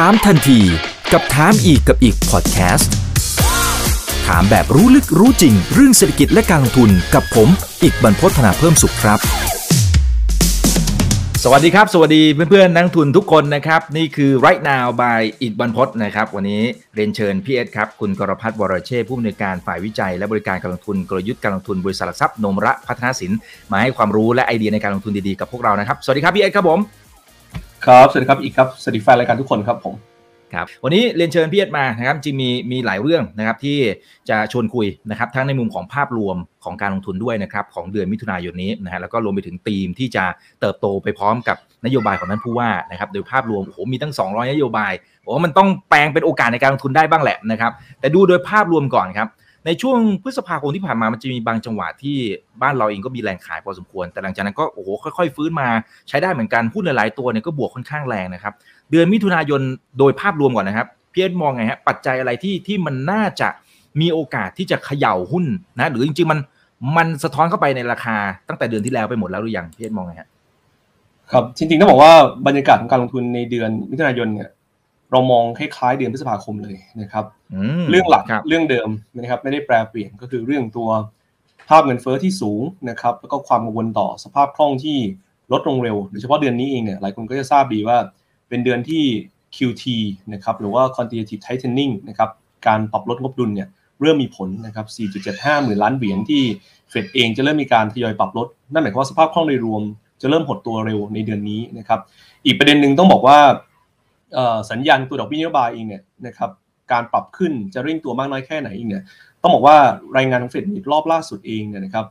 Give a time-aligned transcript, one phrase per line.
[0.00, 0.60] ถามทันที
[1.12, 2.92] กับถามอีกกับอีกพอดแคสต์
[4.26, 7.48] ถามแบบรู้ลึกรู้จริง เรื่องเศรษฐกิจและการลงทุนกับผม
[7.82, 9.18] อีกบรรพฒนาเพิ่มสุขครับ
[11.44, 16.62] สวัสดีครับ สวัสดีเพื่อนๆนักทุนทุกคนนะครับ นี่คือ right now by อีกบรรพฒนะครับ วันนี้
[16.94, 23.32] เรียนเชิญพี่เอสครับ คุณกรพัฒน์วรเชษผู้อำนวยการฝ่ายวิจัย และบริการการลงทุนกลยุทธ์การลงทุนบริษัทหลักทรัพย์นมระพัฒนาสิน
[23.72, 26.80] มาให้ความรู้และไอเดียในการลงทุนดีๆกับพวกเรานะครับสวัสดีครับพี่เอสครับผม
[27.86, 29.94] ครับสวัสดีครับอีกครับสวัสดีแฟนรายการทุกคนครับผม
[30.54, 33.78] ครับวันนี้เรียนเชิญพี่เอ็ดมานะครับจริงมีมีหลายเรื่องนะครับที่
[34.28, 40.24] จะชวนคุยนะครับทั้งในมุมของภาพรวมของการลงทุนด้วยนะครับของเดือนมิถุนายนนี้นะฮะแล้วก็รวมไปถึงธีมที่จะ
[40.60, 44.92] เติบโตไปพร้อมกับนโยบายของท่านผู้ว่านะครับโดยภาพรวมโอ้โหมีตั้ง 200 นโยบาย
[45.24, 49.28] โอ้มันต้องแปลงเป็นโอกาสในการลงทุนได้บ้างแหละนะครับแต่ดูโดยภาพรวมก่อนครับ
[49.66, 52.16] ในช่วงพฤษภาคมที่ผ่านมามันจะมีบางจังหวะที่
[52.62, 55.68] บ้านเราเองก็มีแรงขายพอสมควร แต่หลังจากนั้นก็โอ้โหค่อยๆ ฟื้นมา
[56.08, 58.54] ใช้ได้เหมือนกันหุ้นหลายๆตัวเนี่ยก็บวกค่อนข้างแรงนะครับ
[58.90, 59.60] เดือนมิถุนายน
[59.98, 63.48] โดยภาพรวมก่อนนะครับพี่เอ็มองไงฮะปัจจัยอะไรที่ที่มันน่าจะ
[64.00, 65.44] มีโอกาสที่จะเขย่าหุ้น
[65.78, 66.38] นะหรือจริงๆมัน
[66.96, 68.16] มันสะท้อนเข้าไปในราคา
[68.48, 70.28] ตั้งแต่เดือนที่แล้วไปหมดแล้วหรือยังพี่เอ็มองไงฮะ
[71.32, 72.12] ครับจริงๆต้องบอกว่า
[72.46, 74.50] บรรยากาศของการลงทุนในเดือนมิถุนายนเนี่ย
[75.12, 77.24] เรามองคล้ายๆเดือนพฤษภาคมเลยนะครับ
[77.80, 78.88] มเรื่องหลักครับเรื่องเดิม
[79.18, 80.88] นะครับไม่ได้แปรเปลี่ยนก็คือเรื่องตัว
[81.68, 84.98] ภาพเงินเฟ้อที่สูงนะครับแล้วก็ความกังวลต่อสภาพคล่องที่
[85.52, 87.96] ลดลงเร็วโดยเฉพาะเดือนนี้เองเนี่ยหลายคนก็จะทราบดีว่า
[88.48, 89.04] เป็นเดือนที่
[89.56, 89.84] QT
[90.32, 92.30] นะครับหรือว่า quantitative tightening นะครับ
[92.66, 93.68] การปรับลดงบดุลเนี่ย
[94.00, 94.86] เริ่มมีผลนะครับ
[95.24, 96.42] 4.75 หมื่นล้านเหรียญที่
[96.90, 99.82] เฟดเองจะเริ่มมีการทยอยปรับลด นั่นหมายความว่าสภาพคล่องโดยรวม
[100.20, 102.00] จะเริ่มหดตัวเร็วในเดือนนี้นะครับ
[102.46, 103.73] อีกประเด็นหนึ่งต้องบอกว่าเอ่อ
[104.70, 106.50] สัญญาณตัวดอกเบี้ยนโยบายเองเนี่ยนะครับ
[106.92, 109.02] การปรับขึ้นจะเร่งตัวมากน้อยแค่ไหนเองเนี่ย
[109.42, 109.76] ต้องบอกว่า
[110.16, 112.06] รายงานของเฟดรอบล่าสุดเองเนี่ยนะครับ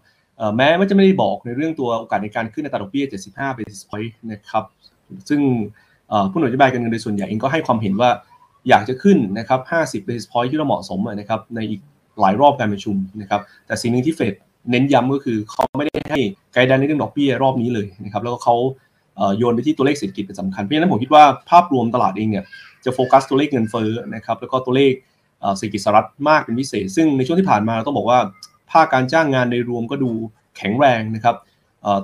[0.57, 4.63] แม้ว่าจะไม่ได้บอกในเรื่องตัวโอกาสในการขึ้นอัตราดอกเบี้ย 75 basis point นะครับ
[5.29, 5.41] ซึ่ง
[6.31, 8.09] ผู้หน่วยนโยบายการเงินโดยส่วนใหญ่เองก็ให้ความเห็นว่า
[8.69, 9.59] อยากจะขึ้นนะครับ
[10.01, 11.81] 50 basis point ที่เราเหมาะสมนะครับในอีก
[12.21, 14.33] หลายรอบการประชุมนะครับแต่สิ่งหนึ่งที่เฟด
[14.71, 16.19] เน้นย้ำก็คือเขาไม่ได้ให้
[16.53, 18.55] ไกด์ไลน์ในเรื่องดอกเบี้ยรอบนี้เลยนะครับแล้วก็เขา
[19.37, 22.43] โยนไปที่ตัวเลขเศรษฐกิจเป็นสำคัญ เพราะฉะนั้นผมคิดว่าภาพรวมตลาดเองเนี่ย
[22.85, 24.93] จะโฟกัสตัวเลขเงินเฟ้อนะครับแล้วก็ตัวเลข
[25.57, 28.19] เศรษฐกิจสหรัฐมากเป็นพิเศษ ซึ่งในช่วงที่ผ่านมาเราต้องบอกว่า
[28.71, 30.11] ภาคการจ้างงานโดยรวมก็ดู
[30.57, 31.35] แข็งแรงนะครับ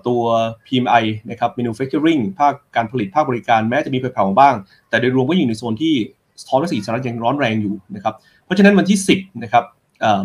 [0.08, 0.22] ตัว
[0.68, 4.56] PMI นะครับ manufacturing ภาคการผลิตภาคบริการแม้จะมีแผ่วๆบ้าง
[4.90, 5.96] แต่โดยรวมก็อยู่ในโซนที่
[6.42, 8.14] สะท้อนว่าเศรษฐกิจสหรัฐยังร้อนแรงอยู่นะครับ
[8.46, 9.64] เพราะฉะนั้นวันที่ 10นะครับ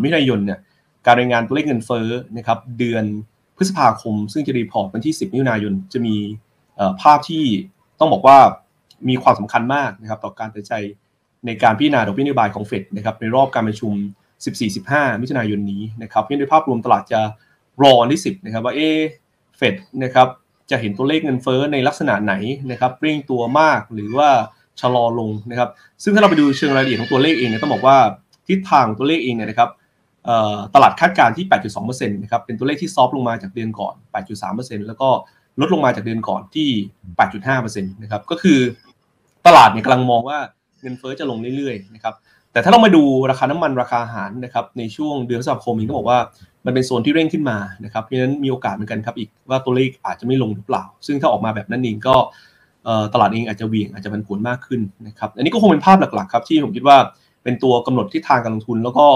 [0.02, 0.58] มิถุนายนเนี่ย
[1.06, 2.06] การรายงานตัวเลขเงินเฟ้อ
[2.36, 3.04] นะครับเดือน
[3.56, 6.16] พฤษภาคม ซึ่งจะ report วันที่ 10 มิถุนายนจะมี
[7.02, 7.44] ภาพที่
[8.00, 8.38] ต้องบอกว่า
[9.08, 10.74] มีความสำคัญมากนะครับต่อการตัดใจ
[11.46, 13.92] ในการพิจารณาดอกเบี้ยนโยบายของเฟดนะครับในรอบการประชุม
[14.56, 17.20] 14-15 มิถุนายนนี้นะครับเพราะฉะนั้นโดยภาพรวมตลาดจะ
[17.82, 18.80] รอวันที่ 10 นะครับว่าเอ
[19.56, 20.28] เฟดนะครับ
[20.70, 22.34] จะเห็นตัวเลขเงินเฟ้อในลักษณะไหน
[22.70, 24.28] นะครับเร่งตัวมากหรือว่า
[24.80, 25.70] ชะลอลงนะครับ
[26.02, 27.96] ซึ่งถ้าเราไปดูเชิงรายละเอียดของตัวเลขเองเนี่ยต้องบอกว่า
[28.48, 29.70] ทิศทางตัวเลขเองเนี่ยนะครับ
[30.74, 31.46] ตลาดคาดการณ์ที่
[31.76, 33.94] 8.2%นะครับเป็นตัวเลขที่ซอฟลงมาจากเดือนก่อน
[34.40, 35.08] 8.3%แล้วก็
[35.60, 36.68] ลดลงมาจากเดือนก่อนที่
[37.18, 38.58] 8.5%นะครับก็คือ
[39.46, 40.38] ตลาดเนี่ยกำลังมองว่า
[40.82, 42.14] เงินเฟ้อจะลงเรื่อยๆนะครับ
[42.52, 46.18] แต่ถ้าเรามาดูราคาน้ำมันราคาอาหารนะครับในช่วงเดือนพฤษภาคมเองก็บอกว่า
[46.66, 52.16] มันเป็นโซนที่เร่งขึ้นมานะครับเพราะฉะนั้นมีโอกาสเหมือนกันครับอีกว่าตัวเลขอาจจะไม่ลงหรือเปล่า ซึ่งถ้าออกมาแบบนั้นเองก็
[53.12, 56.96] ตลาดเองอาจจะเวียงอาจจะผันผวนมากขึ้นนะครับอันนี้ก็คงเป็นภาพหลักๆครับที่ผมคิดว่า
[57.44, 59.06] เป็นตัวกำหนดทิศทางการลงทุน แล้วก็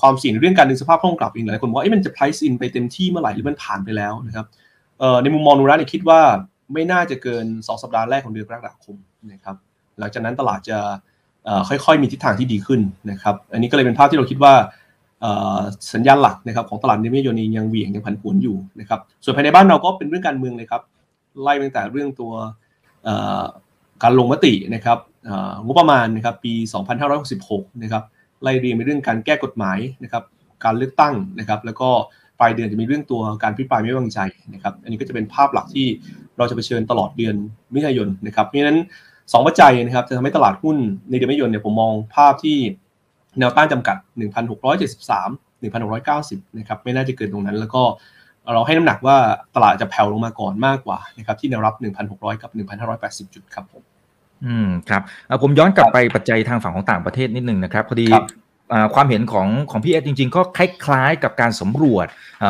[0.00, 6.20] ความเสี่ยงเรื่องการดึงสภาพคล่องกลับเองหลายคนบอกว่าเอ๊ะมันจะ price in ไปเต็มที่เมื่อไหร่หรือมันผ่านไปแล้วนะครับเในมุมมองนูรัเนี่ยคิดว่า
[6.72, 8.96] ไม่น่าจะเกิน 2 สัปดาห์แรกของเดือนกรกฎาคม
[9.32, 9.56] นะครับ
[9.98, 10.78] หลังจากนั้นตลาดจะ
[11.68, 12.80] ค่อยๆมีทิศทางที่ดีขึ้น
[13.10, 14.54] นะครับอันนี้ก็เลยเป็นภาพที่เราคิดว่า
[15.94, 20.82] สัญญาณหลักนะครับของตลาดในเมยนียังเหวี่ยงยังผันผวนอยู่นะครับส่วนภายในบ้านเราก็เป็นเรื่องการเมืองเลยครับ
[21.42, 22.32] ไล่ตั้งแต่เรื่องตัว
[24.02, 24.98] การลงมตินะครับ
[25.64, 26.54] งบประมาณนะครับปี
[27.18, 28.02] 2566 นะครับ
[28.42, 30.24] ไล่เรียงไปเรื่องการแก้กฎหมายนะครับ
[30.64, 31.90] การเลือกตั้งนะครับ แล้วก็
[32.42, 34.20] ลายเดือนจะมีเรื่องตัวการพิปรายไม่ไว้วางใจ
[34.54, 35.86] นะครับอันนี้ก็จะเป็นภาพหลักที่
[36.38, 37.34] เราจะไปเชิญตลอดเดือน
[37.74, 38.78] มิถุนายนนะครับเพราะฉะนั้น
[39.32, 40.76] สองปัจจัยนะครับจะทำให้ตลาดหุ้น
[41.10, 42.58] ในเดือนมิถุนายนเนี่ยผมมองภาพที่
[43.38, 43.96] แนวต้านจำกัด
[44.60, 47.82] 1,673 1,690นะครับไม่น่าจะเกินตรงนั้น แล้วก็
[48.52, 49.16] เราให้น้ำหนักว่า
[49.54, 51.74] ตลาดจะแผ่วลงมาก่อนมากกว่านะครับที่แนวรับ
[52.08, 52.50] 1,600 กับ
[52.88, 53.82] 1,580 จุดครับผม
[54.44, 58.06] อืมครับเอ่อผมย้อนกลับไปปัจจัยทางฝั่งของต่างประเทศนิดนึงนะครับพอดี
[58.72, 62.06] ครับอ่าความเห็นของของพี่เอสจริง ๆ ก็คล้ายๆกับการสำรวจ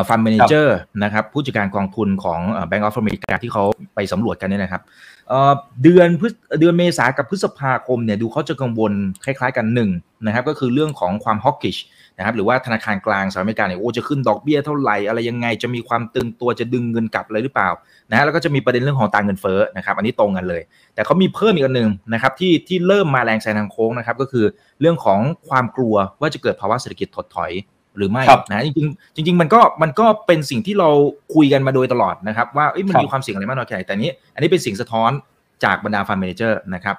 [0.08, 3.64] fund manager นะครับผู้จัดการกองทุนของ Bank of America ที่เขา
[3.94, 4.82] ไปสำรวจกันเนี่ยนะครับ
[5.28, 6.28] เดือนพฤ
[6.60, 8.92] เดือนเมษากับพฤษภาคมเนี่ยดูเขาจะกังวล
[9.24, 9.90] คล้าย ๆ กันหนึ่ง
[10.26, 11.76] นะครับก็คือเรื่องของความ hawkish
[12.18, 17.68] นะครับหรือว่าธนาคารกลางสหรัฐอเมริกาเนี่ยโอ้จะขึ้นดอกเบี้ยเท่าไหร่อะไรยังไงจะมีความตึงตัวจะดึงเงินกลับเลยหรือเปล่า
[18.10, 20.62] นะแล้วก็จะมีประเด็นเรื่องของทางเงินเฟ้อนะครับอันนี้ตรงกันเลย
[20.94, 24.44] แต่เขามีเพิ่มอีกอันหนึ่งนะครับที่ที่เริ่มมาแรงแซงทางโค้งนะครับก็คือ
[24.80, 27.52] เรื่องของความกลัวว่าจะเกิดภาวะเศรษฐกิจถดถอย
[27.96, 28.68] หรือไม่นะจ
[29.16, 30.88] ริงจริงๆมันก็มันก็เป็นสิ่งที่เรา
[31.34, 35.10] คุยกันมาโดยตลอดนะครับว่ามันมีความเสี่ยงอะไรมากน้อยแค่ไหนแต่นี้ อันนี้เป็นสิ่งสะท้อน
[35.64, 36.96] จากบรรดา fund manager นะครับ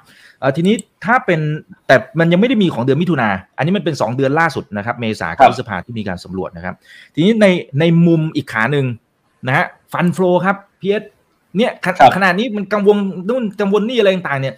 [0.56, 0.76] ทีนี้
[1.06, 1.40] ถ้าเป็น
[1.88, 6.76] แต่มันยังไม่ได้มีของเดือนมิถุนาอันนี้มันเป็น 2 เดือนล่าสุดนะครับ เมษากับพฤษภาที่มีการสำรวจนะครับ
[7.16, 7.46] ทีนี้ใน
[7.80, 8.86] ในมุมอีกขาหนึ่ง
[9.48, 11.04] นะฮะฟันฟลูครับพีเอส
[11.58, 11.72] เนี่ย
[12.18, 12.98] ขนาดนี้มันกังวล
[13.30, 14.56] นู่นกังวลนี่อะไรต่างๆเนี่ย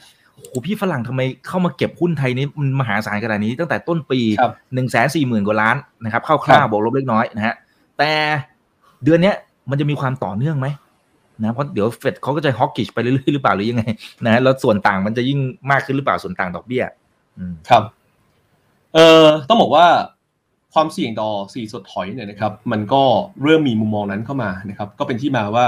[0.49, 4.19] โอ้พี่ฝรั่งทำไมเข้ามาเก็บหุ้นไทยนี้มันมหาศาลขนาดนี้ ตั้งแต่ต้นปี
[4.73, 7.55] หนึ่งแสนสี่หมื่นกว่าล้านนะครับคร่าวๆบวกลบเล็กน้อยนะฮะ
[7.97, 8.11] แต่
[9.03, 9.33] เดือนนี้
[9.69, 10.67] มันจะมีความต่อเนื่องไหม
[11.43, 13.83] นะเพราะเดี๋ยวเฟดเขาก็จะฮอกกิชไปเรื่อยๆหรือเปล่าหรือยังไง
[14.25, 15.39] นะแล้วส่วนต่างมันจะยิ่ง
[15.71, 16.83] มากขึ้นหรือเปล่าส่วนต่างดอกเบี้ย
[17.69, 17.83] ครับ
[18.93, 19.85] เอ่อต้องบอกว่า
[20.73, 23.03] ความเสี่ยงต่อเศรษฐกิจถดถอยเนี่ยนะครับ มันก็
[23.43, 25.65] เริ่มมีมุมมองนั้นเข้ามานะครับ ก็เป็นที่มาว่า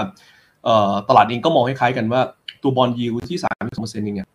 [0.65, 2.21] เอ่อตลาดเองก็มองคล้ายๆกันว่า
[2.63, 4.29] ตัว bond yield ที่สามสิบเปอร์เซ็นต์เนี่ย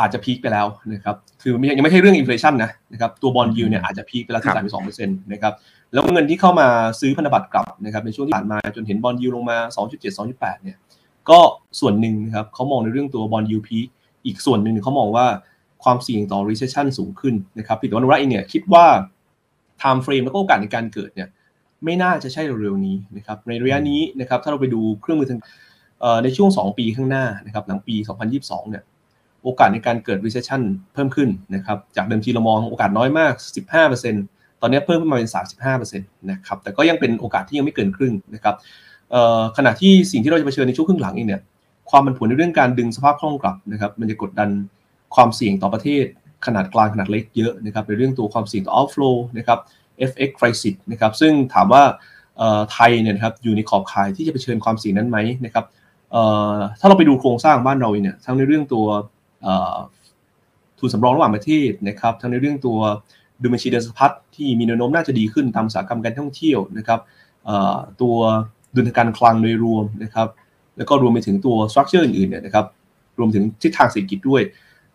[0.00, 5.52] อาจจะ peak ไปแล้วนะครับ คือยังไม่ใช่เรื่อง inflation นะนะครับ ตัว bond yield เนี่ยอาจจะ peak ไปแล้วที่สามสองเปอร์เซ็นต์นะครับ
[5.92, 6.68] แล้วเงินที่เข้ามา
[7.00, 9.58] ซื้อพันธบัตรกลับนะครับในช่วงที่ผ่านมาจนเห็น bond yield ลงมา
[9.90, 10.76] 2.7 2.8 เนี่ย
[11.30, 11.38] ก็
[11.80, 13.78] ส่วนหนึ่งนะครับเขามองในเรื่องตัว bond yield peak
[14.26, 15.26] อีกส่วนหนึ่งเขามองว่า
[15.84, 18.86] ความเสี่ยงต่อ recession สูงขึ้นนะครับพี่ตัวนุรัตเองเนี่ยคิดว่า
[19.80, 21.28] time frame แล้วก็โอกาสในการเกิดเนี่ย
[21.84, 25.40] ไม่น่าจะใช่เร็วๆนี้นะครับในระยะนี้นะครับถ้าเราไปดูเครื่องมือทาง
[26.24, 27.94] ในช่วง 2 ปีข้างหน้านะครับหลังปี
[28.32, 28.82] 2022 เนี่ย
[29.44, 30.62] โอกาสในการเกิด recession
[30.92, 33.32] เพิ่มขึ้นนะครับจากเดิมทีเรามองโอกาสน้อยมาก
[33.86, 35.30] 15% ตอนนี้เพิ่มขึ้นมาเป็น
[35.70, 38.54] 35%นะครับ แต่ก็ยังเป็นโอกาสที่ยังไม่เกินครึ่งนะครับ
[39.56, 41.42] ขณะที่สิ่งที่เราจะเผชิญในช่วงครึ่งหลังเองเนี่ย
[41.90, 44.48] ความมันผลในเรื่องการดึงสภาพคล่องกลับนะครับ มันจะกดดัน
[45.14, 46.04] ความเสี่ยงต่อประเทศ
[46.46, 49.58] ขนาดกลางขนาดเล็กเยอะนะครับในเรื่องตัวความเสี่ยงต่อ outflow นะครับ
[50.10, 51.82] FX crisis นะครับซึ่งถามว่า
[52.72, 55.64] ไทยเนี่ยครับอยู่ในขอบข่ายที่จะเผชิญความเสี่ยงนั้นไหมนะครับ
[56.80, 58.86] ถ้าเราไปดูโครงสร้างบ้านเราเนี่ยทั้งในเรื่องตัว
[60.78, 62.78] ทุนสำรองระหว่างประเทศนะครับทั้งในเรื่องตัว
[63.40, 67.00] ดูบัญชีเดินสะพัดที่มีแนวโน้มน่าจะดีขึ้นตามสาหกรรมการท่องเที่ยวนะครับ
[68.00, 68.16] ตัว
[68.74, 70.28] ดุลการคลังโดยรวมนะครับ
[70.76, 72.66] แล้วก็รวมไปถึงตัว structure อื่นๆเนี่ยนะครับ
[73.18, 74.42] รวมถึงทิศทางเศรษฐกิจด้วย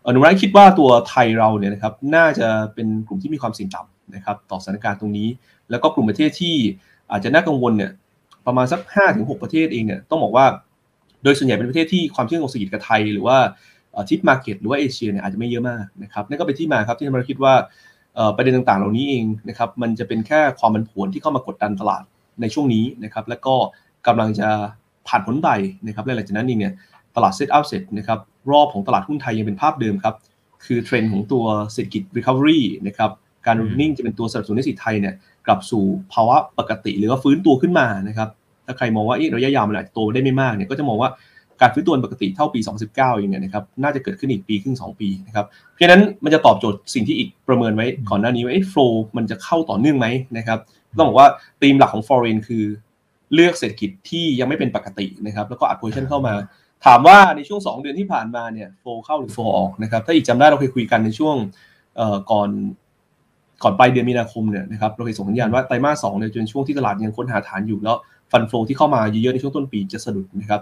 [0.08, 5.28] อนุรักษ์คิดว่าตัวไทยเราเนี่ยนะครับน่าจะเป็นกลุ่มที่มีความเสี่ยงต่ำนะครับ ต่อสถานการณ์ตรงนี้
[5.70, 6.56] แล้วก็กลุ่มประเทศที่
[7.12, 7.92] อาจจะน่ากังวลเนี่ย
[8.46, 8.80] ประมาณสัก
[9.12, 10.46] 5-6 ประเทศเองเนี่ยต้องบอกว่า
[11.24, 13.38] โดยส่วนใหญ่เป็นประเทศที่ความเชื่อมโยงเศรษฐกิจกับไทย หรือว่า
[14.10, 17.54] TIP market หรือว่าเอเชียเนี่ยอาจจะไม่เยอะมากนะครับนั่นก็เป็นที่มาครับที่เราคิดว่า
[18.36, 22.04] ประเด็นต่างๆ เหล่านี้เองนะครับมันจะเป็นแค่ความผันผวนที่เข้ามากดดันตลาด
[22.42, 23.56] ในช่วงนี้นะครับแล้วก็
[24.08, 24.50] กำลังจะ
[25.08, 25.50] ผ่านพ้นไป
[25.88, 26.74] นะครับและหลังจากนั้นเองเนี่ย
[27.16, 28.20] ตลาด set up เสร็จนะครับ
[28.52, 30.16] รอบของตลาดหุ้นไทยยังเป็นภาพเดิมครับ
[30.66, 31.44] คือเทรนด์ของตัว
[31.74, 33.12] เศรษฐกิจ Recovery นะครับ
[33.46, 35.14] earning จะเป็นตัวสนับสนุนให้สิทธิไทยเนี่ย
[35.46, 35.84] กลับสู่
[36.14, 38.30] ภาวะปกติ หรือว่าฟื้นตัวขึ้นมานะครับ
[38.66, 41.10] ถ้าใครมองว่าระยะยาวมันอาจจะโตได้ไม่มากเนี่ยก็จะมองว่า
[41.62, 50.08] การฟื้นตัวปกติเท่าปี 2019เองเนี่ยนะครับน่าจะเกิดขึ้นอีกปีครึ่ง2 ปีนะครับเพราะนั้นมันจะตอบโจทย์สิ่งที่อีกประเมินไว้ก่อนหน้านี้ว่าเอ๊ะโฟล์มันจะเข้าต่อเนื่องไหม
[50.38, 50.60] นะครับ
[50.98, 51.28] ต้องบอกว่า
[51.62, 52.64] ธีมหลักของ foreign คือ
[53.34, 56.34] เลือกเศรษฐกิจที่ยังไม่เป็นปกตินะครับแล้วก็อัดโพซิชันเข้ามา
[56.86, 61.36] ถามว่าในช่วง 2 เดือนที่ผ่านมาเนี่ยโฟเข้าหรือโฟออกนะครับถ้าอีกจำได้เราเคยคุยกันในช่วง
[62.32, 62.50] ก่อน
[63.64, 67.98] ก่อนปลายเดือนมีนาคมเนี่ยนะครับเราเคยส่งสัญญาณว่าไตรมาสสองเนี่ยจนช่วงที่ตลาดยังค้นหาฐานอยู่แล้ว
[68.32, 70.62] ฟันโฟที่เข้ามาเยอะๆในช่วงต้นปีจะสะดุดนะครับ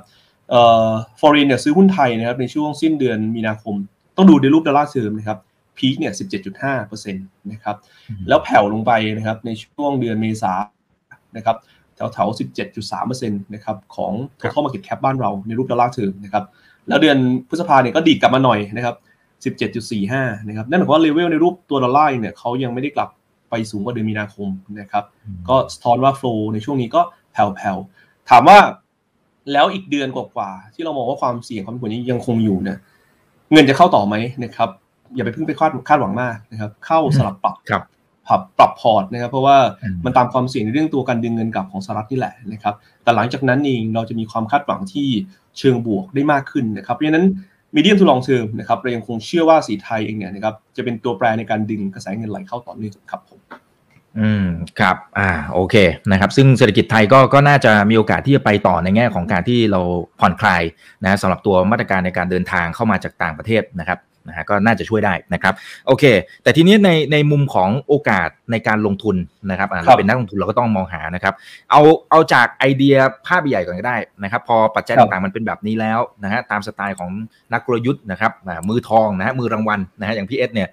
[0.50, 0.90] เอ่อ
[1.20, 3.76] foreign เนี่ยซื้อหุ้นไทยนะครับในช่วงสิ้นเดือนมีนาคม
[4.18, 5.40] ต้องดูในรูปดอลลาร์เทอมนะครับ
[5.78, 6.14] peak เนี่ย
[6.62, 7.76] 17.5%นะครับ
[8.28, 10.54] แล้วแผ่วลงไปนะครับในช่วงเดือนเมษา
[11.38, 11.58] นะครับ
[11.96, 12.28] แถวแถว
[12.76, 16.44] 17.3%นะครับของ total market cap บ้านเราในรูปดอลลาร์เทอมนะครับ
[16.88, 17.18] แล้วเดือน
[17.50, 18.96] พฤษภาเนี่ยก็ดีดกลับมาหน่อยนะครับ
[19.72, 23.10] 17.45นะครับนั่นหมายความว่าเลเวลในรูปตัวดอลลาร์เนี่ยเขายังไม่ได้กลับ
[23.50, 24.50] ไปสูงกว่าเดือนมีนาคม
[24.80, 25.04] นะครับ
[25.50, 28.58] ก็สะท้อนว่า flowในช่วงนี้ก็แผ่วๆถามว่า
[29.52, 32.78] แล้วอีกเดือนกว่าๆที่เรามองว่าความเสี่ยงความผลนี้ยังคงอยู่เนี่ย
[33.52, 34.70] เงินจะเข้าต่อไหมนะครับ
[35.16, 37.84] อย่าไปเพิ่งไปคาดคาดหวังมากนะครับ เข้าสลับปรับครับ
[38.28, 39.58] ปรับปรับพอร์ตนะครับ เพราะว่า
[40.06, 45.08] มันตามความเสี่ยงในเรื่องตัวการดึงเงินกลับของสหรัฐนี่แหละนะครับ แต่หลังจากนั้นเองเราจะมีความคาดหวังที่
[45.58, 47.26] เชิงบวกได้มากขึ้นนะครับเพราะฉะนั้น
[47.76, 53.40] มีเดียมทูลองเทอมนะครับเรายังคงเชื่อว่าสีไทยเองเนี่ยนะครับจะเป็นตัวแปรในการดึงกระแสเงินไหลเข้าต่อเนื่องครับผม
[54.20, 54.46] อืม
[54.80, 55.76] ครับ อ่าโอเค
[56.12, 59.82] นะครับ ซึ่งเศรษฐกิจไทยก็ก็น่าจะมีโอกาสที่จะไปต่อในแง่ของการที่เรา
[60.20, 60.64] ผ่อนคลาย
[61.04, 65.54] นะสำหรับตัวมาตรการในการเดินทางเข้ามาจากต่างประเทศนะครับนะฮะก็น่าจะช่วยได้นะครับ
[65.88, 66.04] โอเค
[66.44, 69.16] แต่ทีนี้ในในมุมของโอกาสในการลงทุน
[69.50, 71.34] นะครับอ่าครัเราบเป็นนักลงทุนเราก็ต้องมองหานะครับ
[71.72, 72.96] เอาเอาจากไอเดีย
[73.28, 77.10] ภาพใหญ่ก่อนก็ได้นะครับ พอปัจจัยครับต่างๆมันเป็นแบบนี้แล้วนะฮะตามสไตล์ของ
[77.54, 80.68] นักกลยุทธ์นะครับอ่ามือทองนะฮะมือรางวัลนะฮะอย่างพี่เอสเนี่ย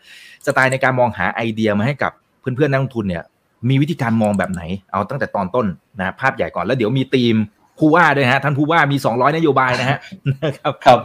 [0.46, 3.24] สไตล์ในการมองหาไอเดียมาให้กับเพื่อนๆนักลงทุนเนี่ย
[3.68, 5.66] มีวิธีการมองแบบไหน เอาตั้งแต่ตอนต้น
[5.98, 7.34] นะภาพใหญ่ก่อนแล้วเดี๋ยวมีทีม
[7.78, 9.98] ผู้ว่าด้วยฮะท่านผู้ว่ามี 200 นโยบายนะฮะ
[10.58, 10.98] ครับครับ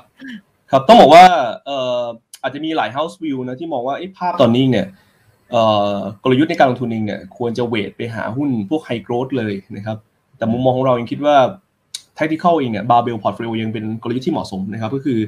[0.71, 1.23] ครับต้องบอกว่า
[1.65, 2.01] เอ่อ
[2.41, 4.85] อาจจะมีหลาย house view นะที่มองว่าไอ้ภาพตอนนี้เนี่ย
[5.51, 5.61] เอ่
[5.93, 9.97] อกลยุทธ์ในการลงทุนเองเนี่ยควรจะเวทไปหาหุ้นพวก high growth เลยนะครับ
[10.37, 11.35] แต่มุมมองของเรายังคิดว่า
[12.17, 15.19] tactical เองเนี่ย barbell portfolio ยังเป็นกลยุทธ์ที่เหมาะสมนะครับก็คือ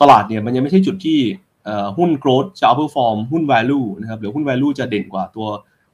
[0.00, 1.18] ตลาดเนี่ยมันยังไม่ใช่จุดที่
[1.64, 5.46] เอ่อหุ้น growth จะ outperform หุ้น value นะครับหรือหุ้น value จะเด่นกว่าตัว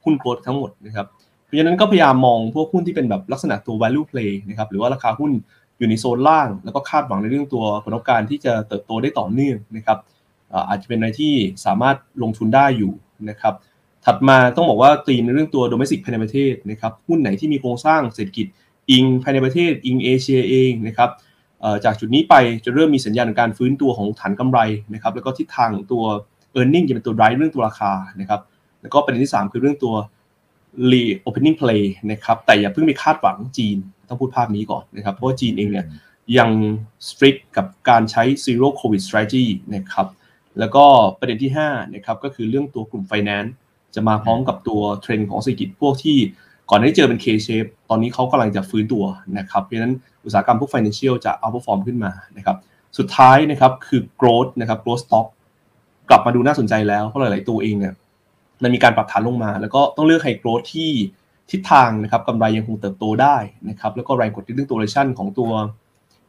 [0.05, 1.07] หุ้น growth ทั้งหมดนะครับ
[1.45, 5.31] เพราะฉะนั้นก็พยายามมองพวกหุ้นที่เป็นแบบลักษณะตัว value play นะครับหรือว่าราคาหุ้น
[5.77, 9.97] อยู่ในโซนล่าง แล้วก็คาดหวังในเรื่องตัวผลประกอบการที่จะเติบโตได้ต่อเนื่องนะครับ
[10.69, 11.33] อาจจะเป็นอะไรที่
[11.65, 12.93] สามารถลงทุนได้อยู่
[13.29, 13.53] นะครับ
[14.05, 18.47] ถัดมาต้องบอกว่าตีมในเรื่องตัว domestic ภายในประเทศนะครับหุ้นไหนที่มีโครงสร้างเศรษฐกิจ
[18.91, 21.09] อิงภายในประเทศอิงเอเชียเองนะครับ
[21.85, 22.35] จากจุดนี้ไป
[22.65, 24.59] จะเริ่มมีสัญญาณการฟื้นตัวของฐานกำไร
[24.93, 26.03] นะครับแล้วก็ทิศทางตัว
[26.59, 28.41] e a r n i n g จะเป็นตัว drive เรื่องตัวราคานะครับ
[28.85, 29.95] แล้วก็ประเด็นที่ 3 คือเรื่องตัว
[30.91, 33.77] re opening play นะครับแต่อย่าเพิ่งไปคาดหวังจีน
[34.09, 35.85] ต้องพูดภาพนี้ก่อนนะครับเพราะว่าจีนเองเนี่ย
[36.37, 36.49] ยัง
[37.07, 40.07] strict กับการใช้ zero covid strategy นะครับ
[40.59, 40.85] แล้วก็
[41.19, 43.51] ประเด็นที่5นะครับก็คือเรื่องตัวกลุ่ม finance
[43.95, 46.17] จะมาพร้อมกับตัวเทรนด์ของเศรษฐกิจพวกที่
[46.69, 49.05] ก่อนหน้านี้เจอเป็น K shape ตอนนี้เขากำลังจะฟื้นตัว
[49.37, 49.93] นะครับเพราะฉะนั้น
[50.25, 52.57] อุตสาหกรรมพวก financial จะ outperform ขึ้นมานะครับ
[52.97, 55.27] สุดท้ายนะครับคือ growth นะครับ growth stock
[56.09, 57.93] กลับมาดูน่าสนใจแล้วเพราะหลาย ๆ ตัวเองเนี่ย
[58.63, 60.89] มันมีการปรับฐานลงมา แล้วก็ต้องเลือก high growth ที่
[61.51, 63.37] ทิศทางนะครับกำไรยังคงเติบโตได้
[63.69, 65.51] นะครับแล้วก็แรงกดเรื่องตัว relation ของตัว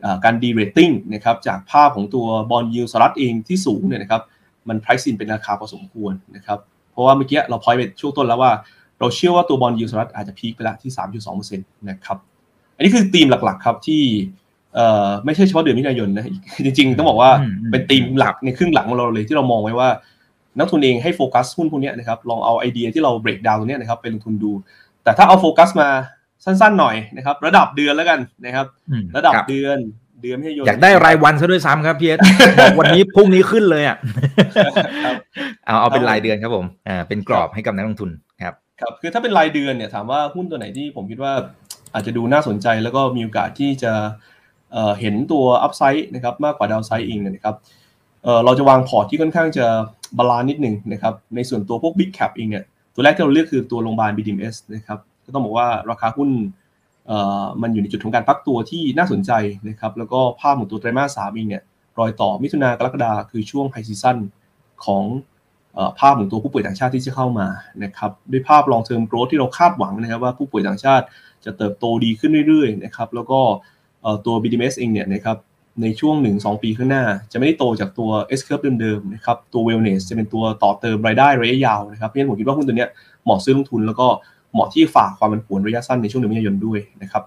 [0.05, 4.23] อ่าการ de-rating นะครับจากภาพของตัว bond yield สหรัฐเองที่สูงเนี่ยนะครับ
[4.69, 6.59] มัน price in เป็นราคาพอสมควรนะครับ
[6.93, 8.53] เพราะว่าเมื่อกี้เราพอยไปช่วงต้นแล้วว่า
[8.99, 10.91] เราเชื่อว่าตัว bond yield สหรัฐอาจจะ peak ไปแล้วที่
[11.29, 12.19] 3.2%นะครับ
[12.77, 14.03] อันนี้คือธีมหลักๆครับที่
[14.75, 16.25] เอ่อไม่ใช่เฉพาะเดือนมิถุนายนนะ
[16.65, 19.89] จริงๆ ต้องบอกว่าอืมอืมเป็นธีมหลักในครึ่งหลังของเราเลยที่เรามองไว้ว่า
[20.59, 24.53] นักลงทุนเองให้โฟกัสหุ้นพวกเนี้ยนะครับลองเอาไอเดียที่เรา breakdown ตรงเนี้ยนะครับไปลงทุนดู
[25.05, 25.89] แต่ถ้าเอาโฟกัสมา
[26.45, 29.79] สั้นๆหน่อยนะครับระดับเดือนแล้วกันนะครับอืมระดับคเดือน
[30.23, 32.19] เดือนไม่ใช่ยนอยากได้รายวันซะด้วยซ้ำครับพี่เอส
[32.61, 33.97] บอกวันนี้พรุ่งนี้ขึ้นเลยอะ
[35.05, 35.15] ครับ
[35.67, 38.11] เอาเอาเป็นครับรายเดือนครับผมอ่าเป็นกรอบให้กับนักลงทุน
[38.43, 41.33] ครับครับคือถ้าเป็นรายเดือนเนี่ยถามว่าหุ้นตัวไหนที่ผมคิดว่า
[41.95, 43.93] อาจจะดูน่าสนใจแล้วก็มีโอกาสที่จะ
[44.73, 47.57] เอ่อเห็นตัว upside นะครับมากกว่า downside เองเนี่ยนะครับ
[48.45, 49.67] เราจะวางพอร์ตที่ค่อนข้างจะ
[50.19, 52.65] balance นิดหนึ่งนะครับ ในส่วนตัวพวก Big Cap เองเนี่ย
[52.95, 56.31] ตัวแรกที่เราเลือกคือตัวโรงพยาบาล BDMS นะครับ ก็ต้องบอกว่าราคาหุ้น
[57.63, 59.33] มันอยู่ในจุดของการพักตัวที่น่าสนใจ
[59.69, 61.63] นะครับ แล้วก็ภาพของตัวไตรมาสสามเองเนี่ย
[61.99, 64.17] รอยต่อมิถุนากรกฎาคือช่วงไฮซีซั่น
[64.85, 65.05] ของ
[65.99, 67.47] ภาพของตัวผู้ป่วยต่างชาติที่จะเข้ามา
[67.85, 71.05] นะครับ ด้วยภาพ long term growth ที่เราคาดหวังนะครับว่าผู้ป่วยต่างชาติ
[71.45, 73.41] จะเติบโตดีขึ้นเรื่อยๆนะครับ แล้วก็
[74.27, 75.37] ตัว BDMs เองเนี่ยนะครับ
[75.83, 82.89] ในช่วง 1-2 ปีข้างหน้า จะไม่ได้โตจากตัว S curve เดิมๆนะครับตัว wellness จะเป็นตัวต่อเติมรายได้ระยะยาวนะครับเพราะฉะนั้นผมคิดว่าหุ้นตัวเนี้ย
[83.25, 84.07] เหมาะซื้อลงทุนแล้วก็
[84.53, 87.23] เหมาะที่ฝากความผันผวนระยะสั้นในช่วงเดือนมิถุนายนด้วยนะครับ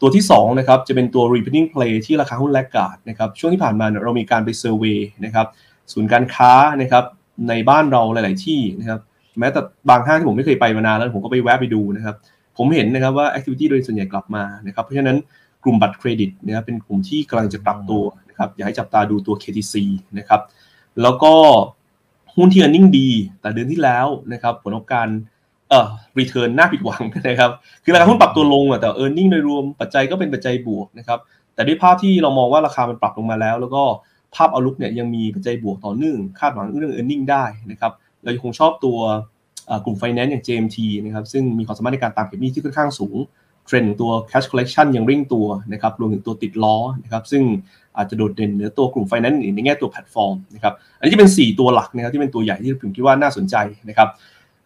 [0.00, 5.46] ตัวที่2นะครับจะเป็นตัว reopening play ที่ราคาหุ้น laggard นะครับช่วงที่ผ่านมาเนี่ยเรามีการไป survey นะครับ
[5.92, 7.04] ศูนย์การค้านะครับ
[7.48, 9.00] ในบ้านเราหลาย ๆ ที่นะครับ
[9.38, 12.14] แม้แต่บางห้างที่ผมไม่เคยไปมานานแล้วผมก็ไปแวะไปดูนะครับ
[12.58, 15.16] ผมเห็นนะครับว่า activity โดยส่วนใหญ่กลับมานะครับเพราะฉะนั้น
[15.64, 19.74] กลุ่มบัตรเครดิตนะครับเป็นกลุ่มที่กำลังจะปรับตัวนะครับอยากให้จับตาดูตัว KTC
[20.18, 20.40] นะครับ
[21.02, 21.34] แล้วก็
[22.36, 23.08] หุ้นที่ earning ดี
[23.40, 25.08] แต่เดือนที่แล้วนะครับผลประกอบการ
[25.68, 25.88] เอ่อ
[26.18, 27.50] return น่าผิดหวังนะครับ
[27.84, 31.18] คือราคาหุ้นปรับตัวลงแต่ e a r n i n g โดยรวมปัจจัยก็เป็นปัจจัยบวกนะครับ
[31.54, 33.82] แต่ด้วยภาพที่เรามองว่าราคามันปรับลงมาแล้ว แล้วก็
[34.34, 38.98] ภาพ outlook เนี่ยยังมีปัจจัยบวกต่อเนื่องคาดหวังเรื่อง e a r n i n g ได้นะครับเราคงชอบตัว
[39.84, 43.16] กลุ่ม finance อย่าง JMT นะครับซึ่งมีความสามารถในการตามเก็บหนี้ที่ค่อนข้างสูง
[43.70, 47.42] เทรนด์ตัว cash collection ยังเร่งตัวนะครับรวมถึงตัวติดล้อนะครับซึ่ง
[47.96, 53.56] อาจจะโดดเด่นเหนือตัวกลุ่ม finance อื่นในแง่ตัวแพลตฟอร์มนะครับอันนี้จะเป็น 4 ตัวหลักนะครับที่เป็นตัวใหญ่ที่ผมคิดว่าน่าสนใจ
[53.88, 54.08] นะครับ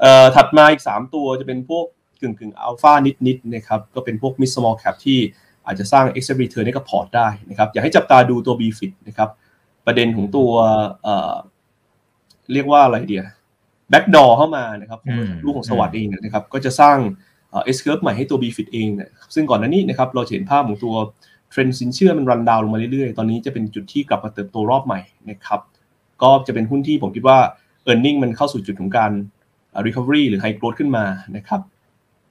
[0.01, 1.85] เอ่อถัดมาอีก 3 ตัวจะเป็นพวก
[2.21, 2.93] กึ่งกึ่งอัลฟา
[3.27, 5.19] นิดๆนะครับก็เป็นพวก mid small cap ที่
[5.67, 9.31] อาจจะสร้าง extra return ให้กับพอร์ตได้นะครับอยากให้จับตาดูตัว BFIT นะครับ
[9.87, 10.51] ประเด็นของตัว
[11.03, 11.35] เอ่อ
[12.53, 13.25] เรียกว่าอะไรเดีย
[13.93, 17.13] backdoor เข้ามานะครับอืมลูกของสวัสด์เองเนยนะครับก็จะสร้างเอ่อ
[17.77, 20.95] S curve ใหม่ให้ตัว BFIT เองเนี่ยซึ่งก่อนหน้านี้นะครับเราเห็นภาพของตัว
[21.51, 25.61] เทรนด์สินเชื่อมันรันดาวลงมาเรื่อยๆ ตอนนี้จะเป็นจุดที่กลับมาเติบโตรอบใหม่นะครับ
[26.23, 27.39] ก็จะเป็นหุ้นที่ผมคิดว่า
[27.91, 29.13] e a r n i n g มันเข้าสู่จุดของการ
[29.87, 31.05] recovery หรือ high growth ขึ้นมา
[31.37, 31.61] นะครับ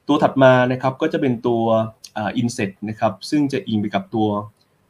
[0.08, 1.62] ตัวถัดมานะครับก็จะเป็นตัว
[2.18, 4.28] อ่า inset นะครับซึ่งจะอิงไปกับตัว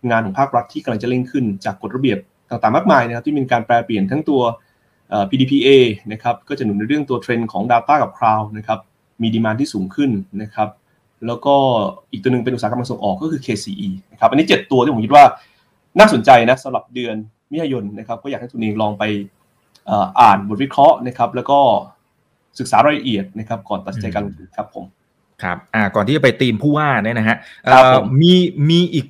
[0.09, 4.41] งานของภาครัฐที่กำลังจะเร่งขึ้นจากกฎระเบียบต่างๆมากมายนะครับที่มีการแปลเปลี่ยนทั้งตัว
[5.29, 5.69] PDPA
[6.11, 8.79] นะครับก็จะหนุนในเรื่องตัวเทรนด์ของ Data กับ Cloud นะครับ
[9.21, 10.69] มีดีมานที่สูงขึ้นนะครับ
[11.27, 11.55] แล้วก็
[12.11, 15.25] อีกตัวหนึ่งเป็นอุตสาหกรรมส่งออกก็คือ KCE นะครับ อันนี้ 7 ตัวที่ผมคิดว่า
[15.99, 17.15] น่าสนใจนะสำหรับเดือน
[17.51, 19.03] มิถุนายนนะครับ ก็อยากให้ทุนเองลองไป
[20.19, 21.59] อ่านบทวิเคราะห์นะครับ แล้วก็
[22.59, 24.85] ศึกษารายละเอียดนะครับ ก่อนตัดสินใจการลงทุนครับผม
[25.43, 27.37] ครับอ่าก่อนที่จะไปตีมผู้ว่าเนี่ยนะฮะ
[28.21, 28.33] มี
[28.69, 29.05] มีอีก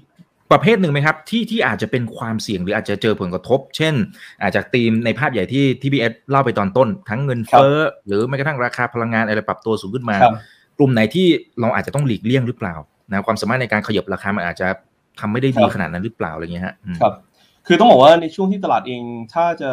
[0.54, 3.94] ประเภทหนึ่งไหมครับ ที่ที่อาจจะเป็นความเสี่ยงหรืออาจจะเจอผลกระทบ เช่น
[4.44, 10.18] อาจจะตีมในภาพใหญ่ที่ที่พีเอสเล่าไปตอนต้น ทั้งเงินเฟ้อหรือแม้กระทั่งราคาพลังงานอะไรปรับตัวสูงขึ้นมา
[10.78, 11.28] กลุ่มไหนที่
[11.60, 12.76] เราอาจจะต้องหลีกเลี่ยงหรือเปล่า
[13.12, 14.68] นะความสามารถในการขยับราคามันอาจจะ
[15.20, 17.14] ทำไม่ได้ดีขนาดนั้นหรือเปล่าอะไรเงี้ยฮะครับ
[17.68, 19.02] คือต้องบอกว่าในช่วงที่ตลาดเอง
[19.34, 19.72] ถ้าจะ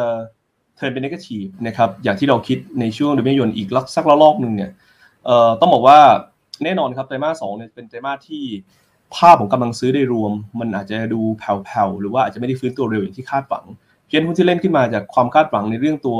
[0.75, 4.71] turn เป็น negative นะครับอย่างที่เราคิดในช่วงเดือนมิถุนายนอีกสักรอบหนึ่งเนี่ย
[5.25, 5.99] เอ่อต้องบอกว่า
[6.63, 8.43] แน่นอนครับไตรมาสสองเนี่ยเป็นไตรมาสที่
[9.15, 13.65] ภาพของกำลังซื้อโดยรวม มันอาจจะดูแผ่วๆหรือว่าอาจจะไม่ได้ฟื้นตัวเร็วอย่างที่คาดหวัง
[14.07, 16.17] เพียงหุ้นที่เล่นขึ้นมาจากความคาดหวังในเรื่องตัว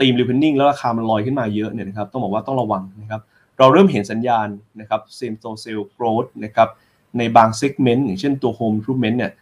[0.00, 3.20] ธีม reopening แล้วราคามันลอยขึ้นมาเยอะเนี่ยนะครับต้องบอกว่าต้องระวังนะครับ
[3.58, 4.48] เราเริ่มเห็นสัญญาณ
[4.80, 6.68] นะครับ same store sale growth นะครับ
[7.18, 9.32] ในบาง segment อย่างเช่นตัว home improvement เนี่ย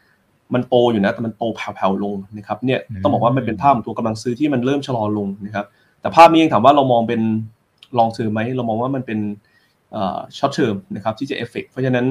[0.54, 5.66] มันโตอยู่นะแต่มันโตแผ่วๆลงนะครับเนี่ยต้องบอกว่ามันเป็นภาพของตัวกำลังซื้อที่มันเริ่มชะลอลงนะครับ
[6.00, 7.20] แต่ภาพนี้ยังถามว่าเรามองเป็น
[7.98, 9.18] long term ไหมเรามองว่ามันเป็น
[10.38, 12.06] short term นะครับที่จะเอฟเฟกเพราะฉะนั้น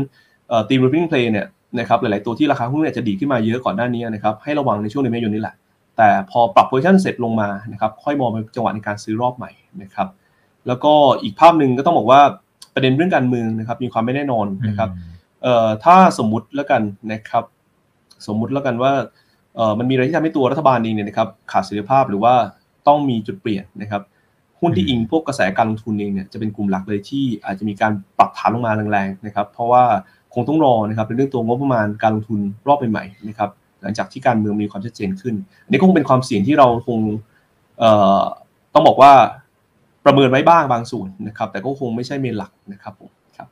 [0.70, 1.48] ธีม reopening play เนี่ย
[1.80, 5.56] นะครับหลาย ๆ ตัวที่ราคาหุ้นเนี่ยจะดีขึ้นมาเยอะก่อนหน้านี้นะครับให้ระวังในช่วงเดือนเมษายนนี่แหละ
[5.98, 9.52] แต่พอปรับ position เสร็จลงมานะครับค่อยมองเป็นจังหวะในการซื้อรอบใหม่
[9.84, 10.08] นะครับ
[10.68, 12.22] แล้วก็อีกภาพหนึ่งก็ต้องบอกว่า
[12.76, 14.90] ประเด็นเรื่องการเมืองนะครับมีความไม่แน่นอนนะครับ
[15.44, 17.44] เอ่อถ้าสมมุติแล้วกันนะครับ
[18.28, 18.92] สมมุติแล้วกันว่า
[19.56, 22.34] เอ่อมันมีอะไรที่ทำให้ตัวรัฐบาลเองเนี่ยนะครับขาดเสถียรภาพหรือว่า
[22.88, 24.02] ต้องมีจุดเปลี่ยนนะครับ
[24.60, 29.84] หุ้นที่อิงพวกกระแสการลงทุนเองเนี่ยจะเป็นกลุ่มหลักเลยที่อาจจะมีการปรับฐานลงมาแรงๆนะครับเพราะว่า
[30.34, 33.50] คงต้องรอนะครับเป็นเรื่องตัวงบประมาณการลงทุนรอบใหม่ๆนะครับ
[33.82, 37.00] หลังจากที่การเมืองมีความชัดเจนขึ้นอันนี้คงเป็นความเสี่ยงที่เราคง
[38.74, 39.12] ต้องบอกว่า
[40.06, 43.48] ประเมินไว้บ้างบางส่วนนะครับ แต่ก็คงไม่ใช่เมนหลักนะครับผมครับ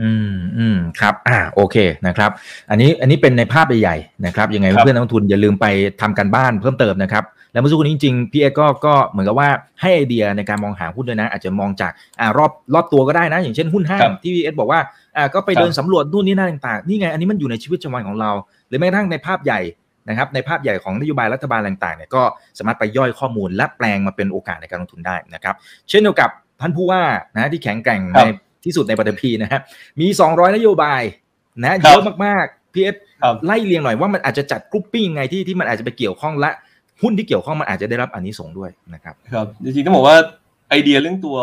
[0.00, 2.30] อืมอืมครับ อ่า โอเค นะครับ
[2.70, 5.66] อันนี้ อันนี้เป็นในภาพใหญ่ๆ นะครับ ยังไงเพื่อนนักลงทุนอย่าลืมไป
[6.00, 9.48] ทำการบ้านเพิ่มเติมนะครับ แล้วเมื่อสักครู่นี้จริงๆ พี่เอก็ ก็เหมือนกับว่า
[9.80, 14.80] ให้ไอเดียในการมองหาหุ้นด้วยนะ อาจจะมองจาก อ่า รอบ รอบตัวก็ได้นะ อย่างเช่นหุ้นห้างที่พี่เอบอกว่า
[15.16, 18.30] อ่าก็ไปเดินสำรวจนู่นนี่นั่นต่างๆนี่ไงอันนี้มันอยู่ในชีวิตประจำวันของเรา
[18.68, 19.60] หรือแม้กระทั่งในภาพใหญ่
[20.08, 22.22] นะครับในภาพใหญ่ของนโยบายรัฐบาลต่างๆเนี่ยก็
[22.58, 25.54] สามารถไปย่อยข้อมูลและแปลงมาเป็นโอกาสในการลงทุนได้นะครับ
[25.88, 27.02] เช่นเดียวกับท่านผู้ว่า
[27.34, 28.20] นะที่แข็งแกร่งใน
[28.64, 29.60] ที่สุดในปฐพีนะฮะ
[30.00, 31.02] มี 200 นโยบาย
[31.62, 32.96] นะเยอะมากๆพี่เอส
[33.44, 36.50] ไล่เรียงหน่อยว่ามันอาจจะจัด grouping ไงที่ที่มันอาจจะไปเกี่ยวข้องและ
[37.02, 40.16] หุ้นที่เกี่ยวข้องมันอาจจะได้รับอานิสงส์ด้วยนะครับครับจริงๆต้องบอกว่า
[40.68, 41.36] ไอเดียเรื่องตัว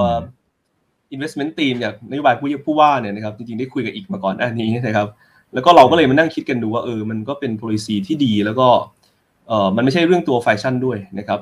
[1.16, 5.08] investment theme จากนโยบายผู้ผู้ว่าเนี่ยนะครับจริงๆได้คุยกับอิกมาก่อนอันนี้นะครับ
[5.54, 8.68] แล้วก็เราก็เลยมานั่งคิดกันดูว่าเออมันก็เป็น policy ที่ดีแล้วก็
[9.48, 11.40] เออมันไม่ใช่เรื่องตัวแฟชั่นด้วยนะครับ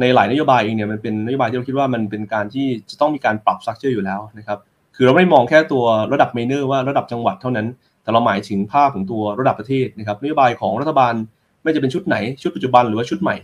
[0.00, 4.58] ในหลายนโยบายเองเนี่ยมันเป็นนโยบายที่เราคิดว่ามันเป็นการที่จะต้องมีการปรับ structure อยู่แล้วนะครับ
[4.96, 7.66] คือเราไม่มองแค่ตัวระดับ minor ว่าระดับจังหวัดเท่านั้น
[8.02, 11.14] แต่เราหมายถึงภาพของตัวระดับประเทศนะครับนโยบายของรัฐบาล
[11.62, 13.36] ไม่จะเป็นชุดไหนชุดปัจจุบันหรือว่าชุดใหม่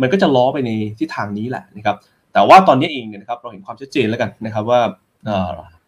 [0.00, 1.96] มันก็จะล้อไปในทิศทางนี้แหละนะครับ
[2.32, 4.80] แต่ว่าตอนนี้เองเนี่ยนะครับเราเห็นความชัดเจนแล้วกันนะครับว่า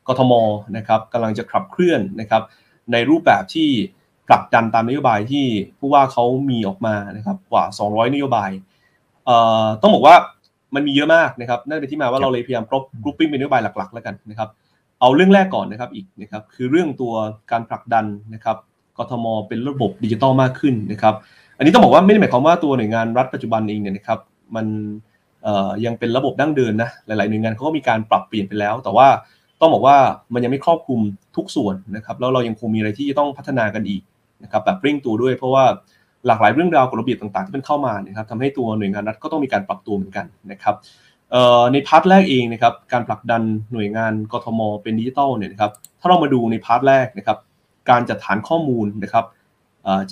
[0.09, 0.33] กทม
[0.77, 2.43] นะครับกำลังจะขับเคลื่อนนะครับ
[2.93, 3.69] ในรูปแบบที่
[4.29, 5.45] ผลักดันตามนโยบายที่
[5.79, 8.51] ผู้ว่าเขามีออกมานะครับกว่า 200 นโยบาย
[9.83, 10.17] ต้องบอกว่า
[10.75, 14.49] มันมีเยอะมากนะครับนั่นเป็นที่มาว่าเราเลยพยายาม grouping เป็นนโยบายหลักๆ แล้วกันนะครับ
[15.01, 17.13] เอาเรื่องแรกก่อนนะครับอีกนะครับคือเรื่องตัว
[17.51, 18.57] การผลักดันนะครับ
[18.99, 21.15] กทม เป็นระบบดิจิตอลมากขึ้นนะครับ
[21.57, 24.21] อันนี้ต้องบอกว่าไม่ได้หมายความว่าตัวหน่วยงานรัฐปัจจุบันเองเนี่ยนะครับ
[24.57, 24.67] มัน
[25.85, 29.09] ยังเป็นระบบดั้งเดิมนะหลาย ๆ หน่วยงานเขาก็มีการปรับเปลี่ยนไปแล้ว แต่ว่า
[29.61, 29.97] ต้องบอกว่า
[30.35, 31.01] มันยังไม่ครอบคลุม
[31.37, 34.03] ทุกส่วนนะครับแล้วเรายังคงมีอะไรที่จะต้องพัฒนากันอีก
[34.43, 35.65] นะครับแบบเร่งตัวด้วยเพราะว่า
[36.27, 40.75] หลากหลายเรื่องราวกฎระเบียบต่าง ๆ ที่มันเข้ามานะครับทำให้ตัวหน่วยงานรัฐก็ต้องมีการปรับตัวเหมือนกันนะครับ
[41.73, 47.39] ใน part แรกเองนะครับการผลักดันหน่วยงานกทม เป็นดิจิตอลเนี่ยนะครับถ้าเรามาดูใน part แรกนะครับ
[47.91, 49.25] การจัดฐานข้อมูลนะครับ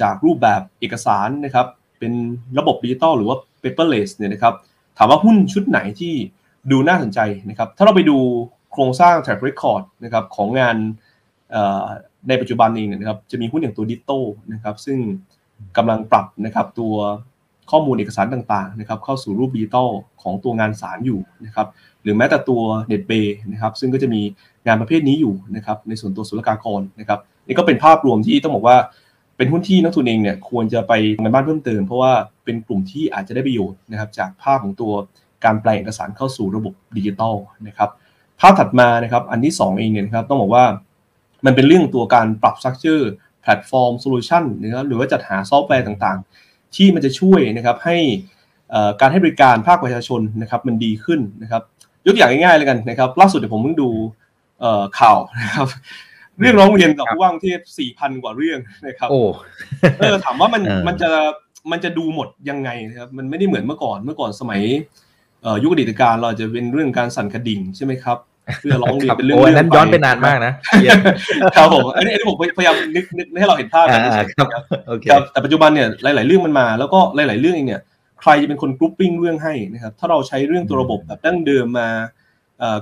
[0.03, 1.67] จากรูปแบบเอกสารนะครับ
[1.99, 2.13] เป็น
[2.59, 4.55] ระบบดิจิตอลหรือว่า paperless เนี่ยนะครับ
[5.03, 6.15] ถามว่าหุ้นชุดไหนที่
[6.71, 8.19] ดูน่าสนใจนะครับ ถ้าเราไปดู
[8.73, 10.77] โครงสร้าง track record นะครับของงาน
[12.29, 14.99] ในปัจจุบันเองนะครับ จะมีหุ้นอย่างตัว DITTO นะครับ ซึ่ง
[15.77, 16.95] กำลังปรับนะครับตัว
[17.71, 19.89] ข้อมูลเอกสารต่างๆนะครับเข้าสู่รูปดิจิตอล
[20.23, 21.67] ของตัวงานศาลอยู่นะครับ
[22.03, 22.61] หรือแม้แต่ตัว
[22.91, 24.23] NetBay นะครับซึ่งก็จะมี
[24.67, 28.77] งานประเภทนี้อยู่นะครับในส่วนตัวศุลกากรนะครับนี่ก็เป็นภาพรวมที่ต้องบอกว่า
[29.37, 32.13] เป็นหุ้นที่นักลงทุนเองเนี่ยควรจะไปทำงานบ้านเพิ่มเติมเพราะว่า
[32.51, 34.93] เป็นกลุ่มที่อาจจะได้ประโยชน์นะครับจากภาพของตัว
[35.45, 37.35] การแปลงเอกสารเข้าสู่ระบบดิจิตอล
[37.69, 37.91] นะครับ
[38.41, 40.65] ภาพถัดมานะครับอันที่ 2 เองเนี่ยครับต้องบอกว่า
[41.47, 43.11] มันเป็นเรื่องตัวการปรับ structure
[43.43, 47.97] แพลตฟอร์ม solution นะครับหรือว่าจัดหาซอฟต์แวร์ต่างๆ ที่มันจะช่วยนะครับให้
[49.01, 51.63] การให้บริการภาคประชาชนนะครับมันดีขึ้นนะครับ
[52.05, 53.89] ยกตัวอย่างง่ายๆเลยกันนะครับล่าสุดเดี๋ยวผมเพิ่งดู
[54.99, 55.69] ข่าวนะครับ
[56.41, 59.21] เรื่องร้องเรียนต่อผู้ว่างเทพสี่พันกว่าเรื่องนะครับโอ้
[59.99, 61.11] เออถามว่ามันมันจะ
[61.71, 64.61] มันจะดูหมดยังไงนะครับมันไม่ได้เหมือนเมื่อก่อนเมื่อก่อนสมัย
[65.63, 68.19] ยุคอดีตการเราจะเป็นเรื่องการสั่นกระดิ่งใช่ไหมครับ
[68.61, 70.53] เพื่อร้องเรียนเป็นเรื่องนั้นย้อนไปนานมากนะ
[71.57, 77.81] ครับผมอันนี้อันนี้ผมพยายามนึกนึกให้เราเห็นภาพกันครับแต่ปัจจุบันเนี่ยหลาย ๆ เรื่องมันมา แล้วก็หลาย ๆ เรื่องเองเนี่ย
[78.21, 81.89] ใครจะเป็นคนกรุ๊ปปิ้งเรื่องให้นะครับถ้าเราใช้เรื่องตัวระบบแบบดั้งเดิมมา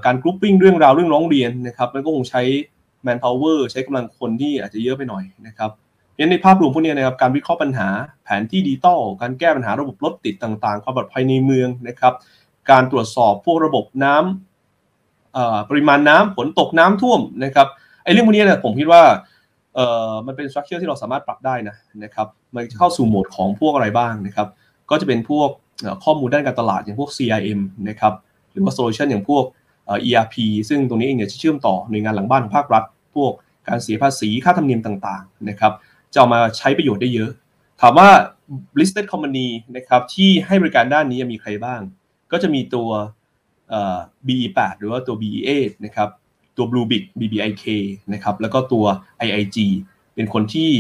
[0.07, 2.43] การ grouping เรื่องราวเรื่องร้องเรียนนะครับมันก็คงใช้
[3.07, 5.71] manpower ใช้กำลังคนที่อาจจะเยอะไปหน่อยนะครับ
[6.19, 7.89] งั้นในภาพรวมพวกนี้นะครับการวิเคราะห์ปัญหา
[8.25, 12.15] แผนที่ดิจิตอลการแก้ปัญหาระบบรถติดต่างๆ ความปลอดภัยในเมืองนะครับ
[12.71, 17.67] การตรวจสอบพวกระบบน้ำปริมาณน้ำฝนตกน้ำท่วมนะครับ
[18.05, 19.03] ไอ้เรื่องพวกนี้เนี่ยผมคิดว่า
[19.75, 24.49] เอ่อมันเป็น structure ที่เราสามารถปรับได้นะนะครับมันจะเข้าสู่โหมดของพวกอะไรบ้างนะครับ
[24.91, 25.49] ก็จะเป็นพวก
[26.05, 28.15] ข้อมูลด้านการตลาดอย่างพวก CRM นะครับ
[28.53, 29.45] หรือว่าโซลูชันอย่างพวก
[30.09, 30.37] ERP
[30.69, 33.33] ซึ่งตรงนี้เองเนี่ยจะเชื่อมต่อหน่วยงานหลังบ้านของภาครัฐ พวก
[33.69, 35.73] การเสียภาษีค่าธรรมเนียมต่างๆนะครับ
[36.13, 37.31] จะเอามาใช้ประโยชน์ได้เยอะ
[37.81, 38.09] ถามว่า
[38.79, 41.81] listed company นะครับที่ให้บริการด้านนี้มีใครบ้าง
[42.33, 42.89] ก็จะมีตัว
[44.27, 46.09] BE8 หรือว่าตัว BE8 นะครับ
[46.57, 47.65] ตัว Bluebit BBIK
[48.13, 48.85] นะครับแล้วก็ตัว
[49.27, 49.57] IIG
[50.15, 50.71] เป็นคนที่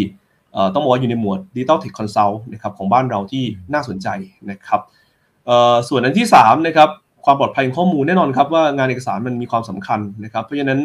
[0.74, 4.08] ต้องบอกว่าอยู่ในหมวด Digital Tech Consult นะครับของบ้านเราที่น่าสนใจ
[4.50, 4.80] นะครับ
[5.88, 6.88] ส่วนอันที่3นะครับ
[7.24, 10.80] ความปลอดภัยของข้อมูลแน่นอนครับว่างานเอกสารมันมีความสำคัญนะครับ เพราะฉะนั้น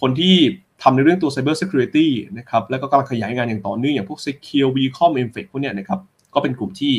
[0.00, 0.36] คนที่
[0.82, 2.06] ทำในเรื่องตัว Cyber Security
[2.38, 6.00] นะครับแล้วก็กำลังขยายงานอย่างต่อเนื่องอย่างพวก Secure Vcom i n f e c พวกเนี้ยนะครับ
[6.34, 6.94] ก็เป็นกลุ่มที่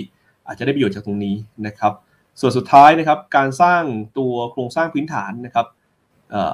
[0.47, 1.35] อาจจะได้ประโยชน์จากตรงนี้
[1.67, 1.93] นะครับ
[2.39, 3.83] ส่วนสุดท้ายนะครับการสร้าง
[4.17, 5.67] ตัวโครงสร้างพื้นฐานนะครับ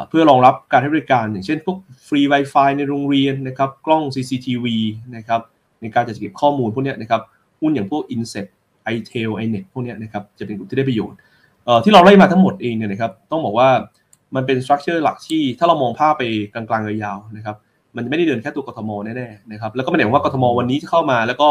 [0.10, 4.66] เพื่อรองรับการให้บริการ อย่างเช่นพวกฟรี Wi-Fi ในโรงเรียนนะครับกล้อง CCTV
[5.16, 5.42] นะครับ
[5.82, 7.22] ในการจัดเก็บข้อมูลพวกนี้นะครับ
[7.62, 8.46] หุ้นอย่างพวก Inset
[8.96, 11.18] iTel iNet พวกนี้นะครับจะเป็นกลุ่มที่ได้ประโยชน์
[11.84, 13.70] ที่เราไล่มาทั้งหมดเองเนี่ยนะครับต้องบอกว่า
[14.36, 17.56] มันเป็นสตรัคเจอร์หลักที่ถ้าเรามองภาพไปกลางๆยาวๆนะครับ
[17.96, 21.50] มันไม่ได้เดินแค่ตัวกทมแน่ๆนะครับแล้วก็ไม่ได้หมายว่ากทมวันนี้จะเข้ามา แล้วก็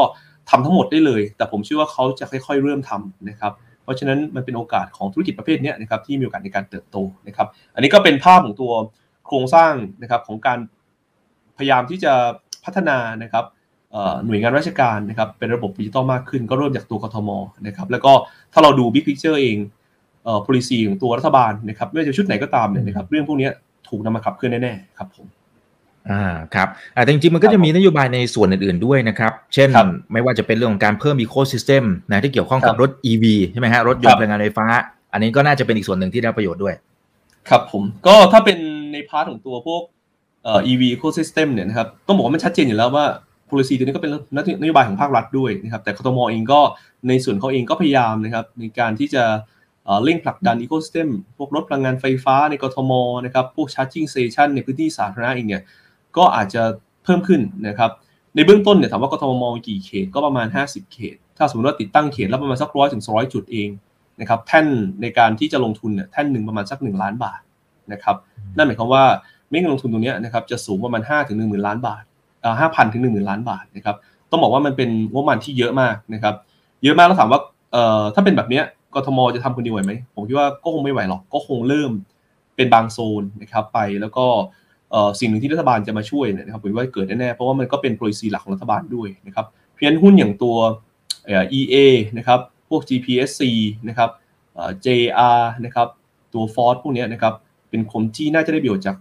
[0.50, 8.72] ทำทั้งหมดได้เลย แต่ผมเชื่อว่าเขาจะค่อย ๆ เริ่มทำนะครับเพราะฉะนั้นมันเป็นโอกาสของธุรกิจประเภทนี้นะครับที่มีโอกาสในการเติบโตนะครับอันนี้ก็เป็นภาพของตัว
[9.26, 10.58] โครงสร้างนะครับของการ
[11.56, 12.12] พยายามที่จะ
[12.64, 13.44] พัฒนานะครับ
[14.26, 17.30] หน่วยงานราชการนะครับเป็นระบบดิจิตอลมากขึ้น ก็เริ่มจากตัวกทม
[17.66, 18.12] นะครับแล้วก็
[18.52, 19.58] ถ้าเราดู big picture เอง
[20.24, 23.48] เอ่อ policy ของตัวรัฐบาลนะครับไม่ว่าจะชุดไหนก็ตามเนี่ยนะครับเรื่องพวกนี้
[23.88, 25.26] ถูกนำมาขับเคลื่อนแน่ๆครับผม
[26.10, 26.22] อ่า
[26.54, 29.68] ครับแต่จริงๆมันก็จะมีนโยบายในส่วนอื่นๆด้วยนะครับ เช่น
[30.12, 34.66] ไม่ว่าจะเป็นเรื่องของการเพิ่ม ecosystem นะที่เกี่ยวข้องกับรถ EV ใช่ไหมฮะรถยนต์พลังงานไฟฟ้า
[35.12, 36.74] อันนี้ก็น่าจะเป็นอีกส่วนหนึ่งที่ได้ประโยชน์ด้วย
[37.48, 38.58] ครับผมก็ถ้าเป็น
[38.92, 39.82] ใน part ของตัวพวก
[40.44, 43.04] เอ่อ EV ecosystem เนี่ยนะครับต้องบอกว่ามันชัดเจนอยู่แล้วว่า
[43.50, 44.12] policy ตัวนี้ก็เป็น
[44.62, 46.60] นโยบายของภาครัฐด้วยนะครับแต่กทมเองก็
[47.08, 49.24] ในส่วนเขาเองก็พยายามนะครับในการที่จะ
[50.04, 52.92] เร่งผลักดัน ecosystem พวกรถพลังงานไฟฟ้าในกทม
[53.24, 55.62] นะครับพวก charging station ในพื้นที่สาธารณะเองเนี่ย
[56.16, 56.62] ก็อาจจะ
[57.04, 57.90] เพิ่มขึ้นนะครับ
[58.36, 63.68] ในเบื้องต้นเนี่ยถามว่ากทมมองกี่เขตก็ประมาณ 50 เขต ถ้าสมมติว่าติดตั้งเขตแล้วประมาณสักร้อยถึงสองร้อยจุดเอง
[64.20, 64.66] นะครับแท่น
[65.02, 67.40] ในการที่จะลงทุนเนี่ยแท่นหนึ่งประมาณสัก 1 ล้านบาท
[67.92, 68.16] นะครับ
[68.56, 69.04] นั่นหมายความว่า
[69.50, 72.02] ไม่เงินลงทุนตรงนี้นะครับจะสูงประมาณ5ถึง1 0,000ล้านบาท
[72.44, 73.96] อ่าห้าพันถึงหนึ่งหมื่นล้านบาทนะครับ
[74.30, 76.34] ต้องบอกว่ามันเป็นงบประมาณที่เยอะมากนะครับ
[76.82, 77.40] เยอะมากแล้วถามว่า
[77.72, 78.64] เอ่อถ้าเป็นแบบเนี้ย
[78.94, 81.90] กทมจะทำคนเดียวไหวไหมผมคิดว่าก็คงไม่ไหวหรอกก็คงเริ่ม
[82.56, 84.26] เป็นบางโซนนะครับไปแล้วก็
[85.20, 90.56] สิ่งหนึ่งที่รัฐบาลจะมาช่วยเนี่ยนะครับผมว่าเกิดแน่ๆเพราะว่ามันก็เป็นโปรซีหลักของรัฐบาลด้วยนะครับเพียงหุ้นอย่างตัว
[91.58, 91.76] EA
[92.18, 93.42] นะครับพวก GPSC
[93.88, 94.10] นะครับ
[94.84, 95.88] JR นะครับ
[96.34, 97.34] ตัว Ford พวกนี้นะครับ
[97.70, 98.96] เป็นคนที่น่าจะได้ประโยชน์จาก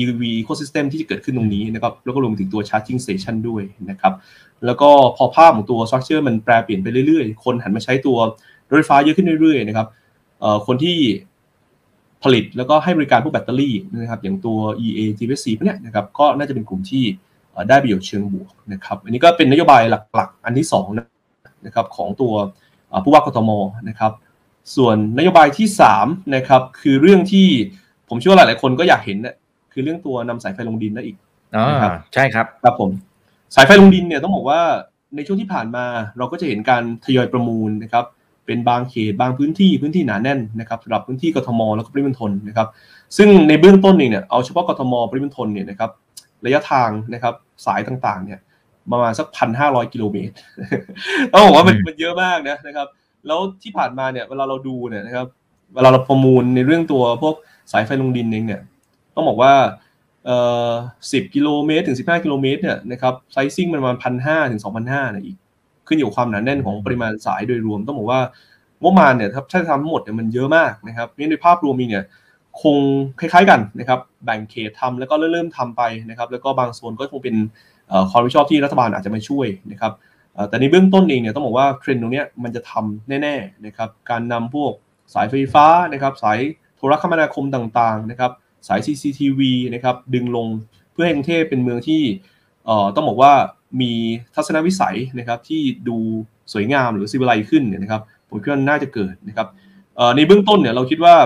[0.00, 4.14] EV ecosystem ที่จะเกิดขึ้นตรงนี้นะครับแล้วก็รวมถึงตัว charging station ด้วยนะครับ
[4.66, 8.18] แล้วก็พอภาพของตัว structure มันแปรเปลี่ยนไปเรื่อยๆ คนหันมาใช้ตัว
[8.70, 9.86] รถไฟฟ้าเยอะขึ้นเรื่อยๆนะครับ
[10.66, 10.96] คนที่
[12.22, 17.04] ผลิตแล้วก็ให้บริการพวกแบตเตอรี่นะครับอย่างตัว EA GVC พวกนี้นะครับก็น่าจะเป็นกลุ่มที่
[17.68, 19.82] ได้ประโยชน์เชิงบวกนะครับอันนี้ก็เป็นนโยบาย
[20.14, 22.32] หลักๆ อันที่2นะครับของตัว
[23.04, 23.50] ผู้ว่ากทม
[23.88, 24.12] นะครับ
[24.76, 25.68] ส่วนนโยบายที่
[26.00, 27.46] 3นะครับคือเรื่องที่
[28.08, 29.34] ผมเชื่อว่าหลายๆคนก็อยากเห็นนะ
[29.78, 31.16] คือเรื่องตัวนำสายไฟลงดินนั่นอีก
[31.68, 32.90] นะครับใช่ครับครับผม
[33.54, 34.60] สายไฟลงดินเนี่ยต้องบอกว่า
[35.16, 35.84] ในช่วงที่ผ่านมา
[36.18, 38.04] เราก็จะเห็นการทยอยประมูลนะครับ
[38.46, 42.68] เป็นบางเขตบางพื้นที่พื้นที่หนาแน่นนะครับสำหรับพื้นที่กทมแล้วก็ปริมณฑลนะครับ
[43.16, 45.90] ซึ่งในเบื้องต้นเนี่ยเอาเฉพาะกทมปริมณฑลเนี่ยนะครับ
[46.44, 47.34] ระยะทางนะครับ
[47.66, 48.40] สายต่างๆเนี่ย
[48.92, 50.34] ประมาณสักพันห้าร้อยกิโลเมตร
[51.32, 52.88] ต้องบอกว่ามันมันเยอะมากนะนะครับ
[53.26, 55.26] แล้วที่ผ่านมาเนี่ยเวลาเราดูเนี่ยนะครับ
[55.74, 57.34] เวลาเราประมูลในเรื่องตัวพวก
[57.72, 58.62] สายไฟลงดินเองเนี่ย
[59.18, 59.54] ต้องบอกว่า
[60.26, 60.36] เอ่
[60.68, 60.70] อ
[61.12, 65.36] สิบกิโลเมตรถึงสิบห้ากิโลเมตรเนี่ยนะครับไซซิ่งมันประมาณพันห้าถึงสองพันห้านะอีก
[65.86, 68.20] ขึ้นอยู่ความหนาแน่นของปริมาณสายโดยรวม ต้องบอกว่า
[68.82, 72.04] งบประมาณเนี่ยถ้าถ้าทำทั้งหมดเนี่ยมันเยอะมากนะครับนี่ในภาพรวมมีเนี่ย
[72.62, 72.76] คง
[73.20, 77.36] คล้ายๆกันนะครับแบ่งเขตทำแล้วก็เริ่มทำไปนะครับแล้วก็บางโซนก็คงเป็น
[78.10, 79.92] ความรับผิดชอบที่รัฐบาลอาจจะมาช่วยนะครับ
[80.48, 84.72] แต่ในเบื้องต้นเองเนี่ยต้องบอกว่าเทรนด์ตรงนี้มันจะทำแน่ๆนะครับการนำพวก
[85.14, 86.38] สายไฟฟ้านะครับสาย
[86.76, 88.32] โทรคมนาคมต่างๆนะครับ
[88.66, 89.40] สาย CCTV
[89.74, 90.48] นะครับดึงลง
[90.92, 92.02] เพื่อให้กรุงเทพเป็นเมืองที่
[92.94, 93.32] ต้องบอกว่า
[93.80, 93.92] มี
[94.34, 95.98] ทัศนวิสัยนะครับที่ดู
[96.52, 99.48] สวยงามหรือซีวิไลขึ้นเนี่ยนะครับผมคิดว่าน่าจะเกิดนะครับ
[100.16, 101.16] ในเบื้องต้นเนี่ยเราคิดว่า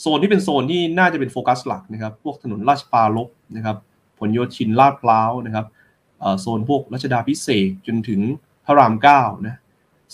[0.00, 3.76] โซนที่เป็นโซนที่น่าจะเป็นโฟกัสหลักนะครับ พวกถนนราชปาลบนะครับ
[4.18, 5.66] ผลโยชินลาดพร้าวนะครับ
[6.40, 8.20] โซนพวกรัชดาพิเศษจนถึง
[8.66, 9.56] พระรามเก้านะ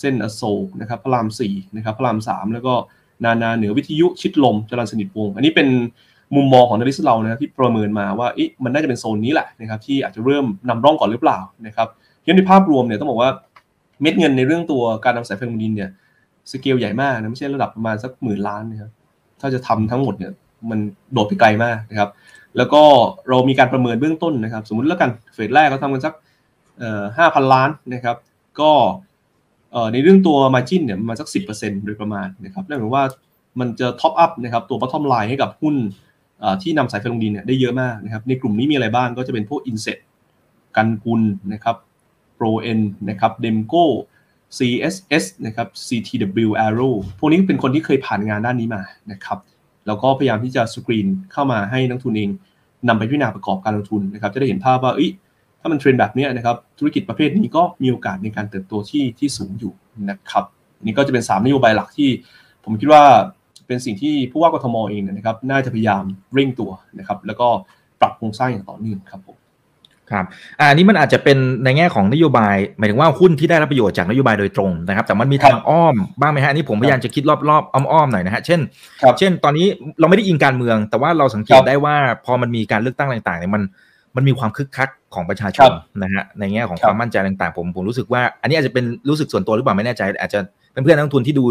[0.01, 2.75] เส้นอโศกนะครับพระรามสี่นะครับพระรามสามแล้วก็
[3.25, 5.69] นานาเหนือวิทยุชิดลมจรัญสนิทวง อันนี้เป็น
[6.37, 8.29] มุมมองของนักวิทยาเรานะที่ประเมินมาว่า
[8.65, 11.89] มันน่าจะเป็นโซนนี้แหละนะครับที่อาจจะเริ่มนำร่องก่อนหรือเปล่านะครับ
[12.27, 13.31] งั้นในภาพรวมเนี่ยต้องบอกว่า
[14.01, 15.91] เม็ดเงินในเรื่องตัวการนำสายไฟฟ้าลงดินเนี่ย
[16.51, 18.91] สเกลใหญ่มากนะไม่ใช่ระดับประมาณสักหมื่นล้านนะครับ
[19.41, 20.33] ถ้าจะทำทั้งหมดเนี่ย
[20.71, 20.79] มัน
[21.13, 22.11] โดดไปไกลมากนะครับ
[22.57, 22.83] แล้วก็
[23.29, 26.15] เรามีการประเมินเบื้องต้นนะครับ สมมุติแล้วกัน phase แรกเขาทำกันสัก
[27.19, 28.17] ห้าพันล้านนะครับ
[28.61, 28.71] ก็
[29.93, 31.41] ในเรื่องตัว margin เนี่ยมาสักสิบ
[31.85, 33.05] โดยประมาณนะครับนั่นหมายว่า
[33.61, 35.75] มันจะ top up นะครับตัว bottom line ให้กับหุ้น
[36.63, 39.99] ที่นำสายไฟลงดินเนี่ยได้เยอะมากนะครับในกลุ่มนี้มีอะไรบ้างก็จะเป็นพวก Inset
[40.77, 41.77] กันกุลนะครับ
[42.39, 43.85] PROEN นะครับ Demco
[44.57, 49.39] CSS นะครับ CTW Arrow พวกนี้เป็นคนที่เคยผ่านงานด้านนี้มานะครับ
[49.87, 52.31] แล้วก็พยายามที่จะสกรีนเข้ามาให้นักลงทุนเอง
[52.89, 59.73] นำไปพิจารณาประกอบการลงทุนนะครับจะได้เห็นภาพว่าถ้ามันเทรนแบบนี้นะครับธุรกิจประเภทนี้ก็มีโอกาสในการเติบโตที่ที่สูงอยู่
[60.11, 60.45] นะครับ
[60.85, 62.09] นี่ก็จะเป็น 3 นโยบายหลักที่
[62.65, 63.05] ผมคิดว่า
[63.67, 66.03] เป็นสิ่งที่ผู้ว่ากทมเองนะครับน่าจะพยายาม
[66.35, 67.49] เร่งตัวนะครับแล้วก็
[68.01, 69.37] ปรับโครงสร้างอย่างต่อเนื่องครับผม
[70.13, 70.25] ครับ
[70.61, 78.61] อ่านี่มันอาจจะเป็นในแง่ของนโยบาย หมายถึงว่าหุ้นที่ได้รับประโยชน์จากนโยบายโดยตรงนะครับ แต่มันมีทางอ้อมบ้างไหมฮะนี่ผมพยายามจะคิดรอบๆอ้อมๆหน่อยนะฮะเช่น
[79.19, 79.67] เช่น ตอนนี้
[80.01, 83.63] เราไม่ได้อิงการเมือง แต่ว่าเราสังเกตได้ว่าพอมันมีการเลือกตั้งต่างๆเนี่ยมัน
[84.17, 85.71] มันมีความคึกคัก ของประชาชน
[86.03, 90.41] นะฮะในแง่ของความมั่นใจต่างๆผมผมรู้สึกว่า อันนี้อาจจะเป็นรู้สึกส่วนตัวหรือเปล่าไม่แน่ใจ อาจจะ
[90.85, 91.45] เพื่อนๆนักทุนที่ดู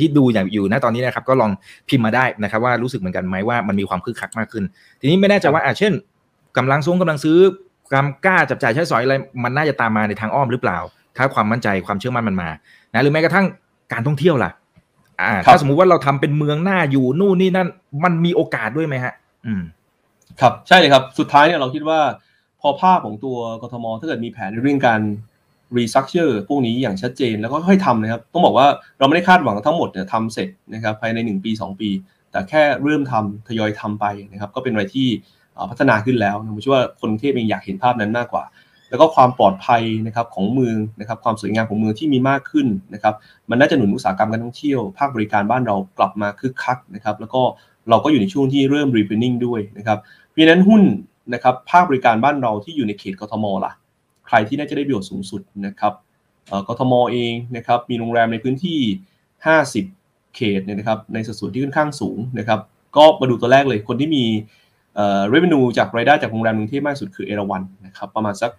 [0.00, 1.50] ที่ดูอย่างอยู่นะตอนนี้นะครับก็ลอง
[1.88, 4.64] พิมพ์มาได้นะครับว่ารู้สึกเหมือนกันไหมว่ามันมีความคึกคักมากขึ้น
[5.00, 5.92] ทีนี้ไม่แน่ใจว่าอ่าเช่น
[6.56, 7.38] กำลังซื้อกำลังซื้อ
[7.92, 10.78] กำกล้าจับจ่ายใช้สอยอะไรมันน่าจะตามมาในทางอ้อมหรือเปล่า
[11.16, 12.48] ถ้าความมั่นใจความเชื่อมั่นมันมา
[12.94, 13.46] นะหรือแม้กระทั่ง
[13.92, 14.50] การท่องเที่ยวล่ะ
[15.22, 17.68] อ่าถ้าสมมุติว่าเราทำเป็นเมืองหน้าอยู่นู่นนี่นั่น
[18.04, 19.12] มันมีโอกาสด้วยไหมฮะ
[19.46, 19.62] อืม
[20.40, 21.98] ครับใช่เลยครับ สุดท้ายเนี่ยเราคิดว่า
[22.60, 25.00] พอภาพของตัวกทมถ้าเกิดมีแผนในเรื่องการ
[25.76, 28.66] restructure พวกนี้อย่างชัดเจนแล้วก็ค่อยทำนะครับ ต้องบอกว่า
[28.98, 31.90] เราไม่ได้คาดหวังทั้งหมดเนี่ยทำเสร็จนะครับภายใน 1 ปี 2 ปี
[32.30, 35.08] แต่แค่เริ่มทำทยอยทำไปนะครับก็เป็นอะไรที่
[35.70, 38.44] พัฒนาขึ้นแล้วผมเชื่อว่าคนกรุงเทพเองอยากเห็นภาพนั้นมากกว่า
[38.90, 43.14] แล้วก็ความปลอดภัยนะครับของเมืองนะครับความสวยงามของเมืองที่มีมากขึ้นนะครับ
[43.50, 47.42] มันน่าจะหนุนอุตสาหกรรมการท่องเที่ยวภาคบริการบ้านเรากลับมาคึกคักนะครับแล้วก็
[47.90, 49.98] เราก็อยู่ในช่วงที่เริ่ม reopening ด้วยนะครับ
[50.30, 50.82] เพราะนั้นหุ้น
[51.34, 53.72] นะครับภาคบริการบ้านเราที่อยู่ในเขตกทมล่ะ
[54.26, 55.92] ใครที่น่าจะได้ประโยชน์สูงสุดนะครับ
[56.68, 58.78] กทมเองนะครับมีโรงแรมในพื้นที่
[59.56, 62.60] 50 เขตเนี่ยนะครับในสัดส่วนที่ค่อนข้างสูงนะครับ
[62.96, 64.24] ก็มาดูตัวแรกเลยคนที่มี
[64.94, 68.50] เอ่อ revenue จากรายได้จากโรงแรมกรุงเทพมากสุดคือเอราวัณนะครับประมาณสัก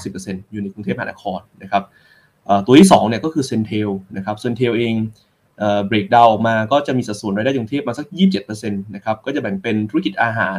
[0.00, 1.84] 50%อยู่ในกรุงเทพมหานครนะครับ
[2.66, 4.94] ตัวที่2เนี่ยก็คือ CENTEL นะครับ CENTEL เอง
[5.58, 8.06] เอ่อ break down ออกมาก็จะมีสัดส่วนรายได้กรุงเทพมาสัก
[8.46, 10.58] 27%นะครับก็จะแบ่งเป็นธุรกิจอาหาร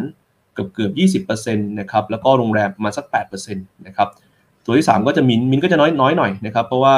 [0.57, 0.89] เกือบเกือ
[1.19, 4.09] บ20%นะครับแล้วก็โรงแรมมาสัก8%นะครับ
[4.65, 6.95] ตัวที่3ก็จะมินมินก็จะน้อยน้อยหน่อยนะครับเพราะว่า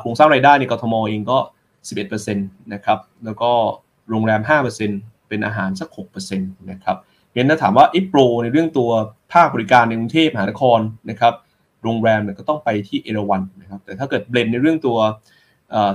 [0.00, 1.38] โครงสร้างรายได้ในกทมเองก็
[2.06, 3.50] 11%นะครับแล้วก็
[4.10, 4.40] โรงแรม
[4.84, 5.88] 5%เป็นอาหารสัก
[6.18, 6.96] 6%นะครับ
[7.34, 8.90] เห็นถ้าถามว่าอิโปรในเรื่องตัว
[9.32, 11.34] ภาคบริการในกรุงเทพมหานครนะครับ
[11.82, 14.98] โรงแรมเนี่ยก็ต้องไปที่เอราวันนะครับแต่ถ้าเกิดเบลนในเรื่องตัว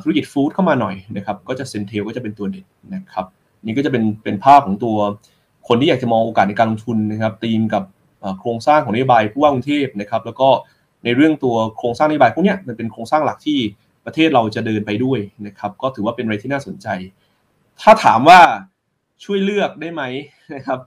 [0.02, 2.66] ธุรกิจ food เข้ามาหน่อยนะครับก็จะ CENTEL ก็จะเป็นตัวเด็ด
[2.96, 3.26] นะครับ
[3.66, 4.98] นี่ก็จะเป็นเป็นภาพของตัว
[5.68, 7.84] คนที่อยากจะมองโอกาสในการลงทุนนะครับธีมกับ
[8.40, 10.50] โครงสร้างของนโยบายผู้ว่ากรุงเทพนะครับ แล้วก็
[11.04, 13.60] ในเรื่องตัวโครงสร้างนโยบายพวกนี้มันเป็นโครงสร้างหลักที่
[14.06, 16.88] ประเทศเราจะเดินไปด้วยนะครับ ก็ถือว่าเป็นอะไรที่น่าสนใจ
[17.82, 18.40] ถ้าถามว่า
[19.24, 20.04] ช่วยเลือกได้ไหม
[20.56, 20.80] นะครับ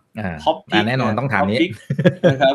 [0.42, 1.58] top pick แน่นอนต้องถามนี้
[2.32, 2.54] นะครับ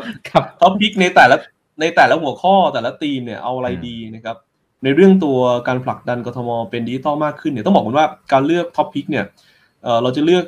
[0.60, 1.36] top pick ในแต่ละ
[1.80, 4.36] ในแต่ละหัวข้อแต่ละธีมเนี่ยเอาอะไรดีนะครับ
[4.84, 9.24] ในเรื่องตัวการผลักดันกทมเป็นดิจิตอลมากขึ้นเนี่ยต้องบอกกันว่าการเลือก top pick เนี่ย
[10.02, 10.44] เราจะเลือก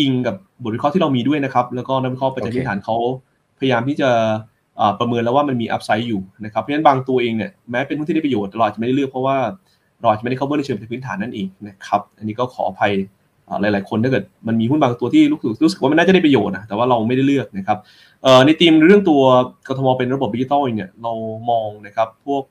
[0.00, 2.96] อิงกับ บทวิเคราะห์ที่เรามีด้วยนะครับ แล้วก็นักวิเคราะห์ปัจจัยพื้นฐานเขา
[3.58, 4.10] พยายามที่จะ
[5.00, 9.36] ประเมินแล้วว่ามันมี upside อยู่นะครับ เพราะฉะนั้นบางตัวเองเนี่ยแม้เป็นหุ้นที่ได้ประโยชน์เราอาจจะไม่ได้เลือกเพราะว่า
[10.00, 12.92] เราอาจจะไม่ได้ cover ในเชิงพื้นฐานนั่นเองนะครับ อันนี้ก็ขออภัย
[13.60, 17.78] หลาย ๆ คนถ้าเกิดมันมีหุ้นบางตัวที่รู้สึกรู้สึกว่ามันน่าจะได้ประโยชน์นะแต่ว่าเราไม่ได้เลือกนะครับ
[18.46, 19.22] ในทีมเรื่องตัว
[19.68, 21.12] กทมเป็นระบบดิจิตอลเนี่ยเรา
[21.50, 22.42] มองนะครับพวก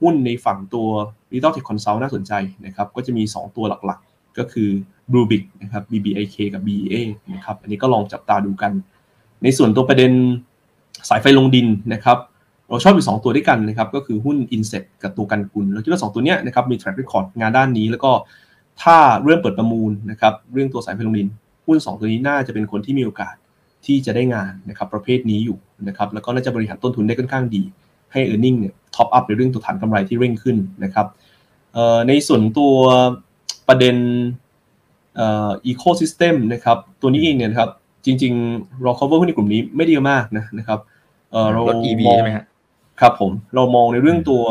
[0.00, 0.88] หุ้นในฝั่งตัว
[1.30, 2.32] Digital Tech Consult น่าสนใจ
[2.66, 4.70] นะครับก็จะมี 2 ตัวหลัก ๆ ก็คือ
[5.12, 6.94] Bluebic นะครับ BBIK กับ BEA
[7.34, 8.72] นะครับอันนี้ก็ลองจับตาดูกัน
[9.42, 10.12] ในส่วนตัวประเด็น
[11.08, 12.18] สายไฟลงดินนะครับ
[12.68, 18.10] เราชอบอยู่ 2 ตัวด้วยกันนะครับก็คือหุ้น Inset กับตัวกันกุลเราคิดว่า 2 ตัวเนี้ยนะครับมี track record งานด้านนี้ แล้วก็
[18.82, 21.28] ถ้าเริ่มเปิดประมูลนะครับเรื่องตัวสายไฟลงดิน
[21.66, 23.34] หุ้น 2 ตัวนี้น่าจะเป็นคนที่มีโอกาส
[23.86, 27.62] ที่จะได้งานนะครับประเภทนี้อยู่นะครับแล้วก็น่าจะบริหารต้นทุนได้ค่อนข้างดี
[28.12, 31.06] ให้ e a r n i n g เนี่ย top up ในเรื่องตัวฐานกำไรที่เร่งขึ้นนะครับ
[32.08, 32.74] ในส่วนตัว
[33.68, 33.96] ประเด็น
[35.16, 37.70] เอ่อ ecosystem นะครับตัวนี้เองเนี่ยครับ
[38.06, 40.78] จริง ๆ เรา cover หุ้นในกลุ่มนี้ไม่ได้มากนะนะครับ
[41.30, 42.44] เออเรา EV ใช่ไหมครับ
[43.00, 44.42] ครับผมเรามองในเรื่องตัว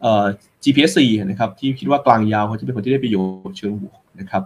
[0.00, 0.24] เอ่อ
[0.62, 3.16] GPSC นะครับที่คิดว่ากลางยาวเขาจะเป็นคนที่ได้ประโย
[3.48, 4.42] ชน์เชิงบวกนะครับ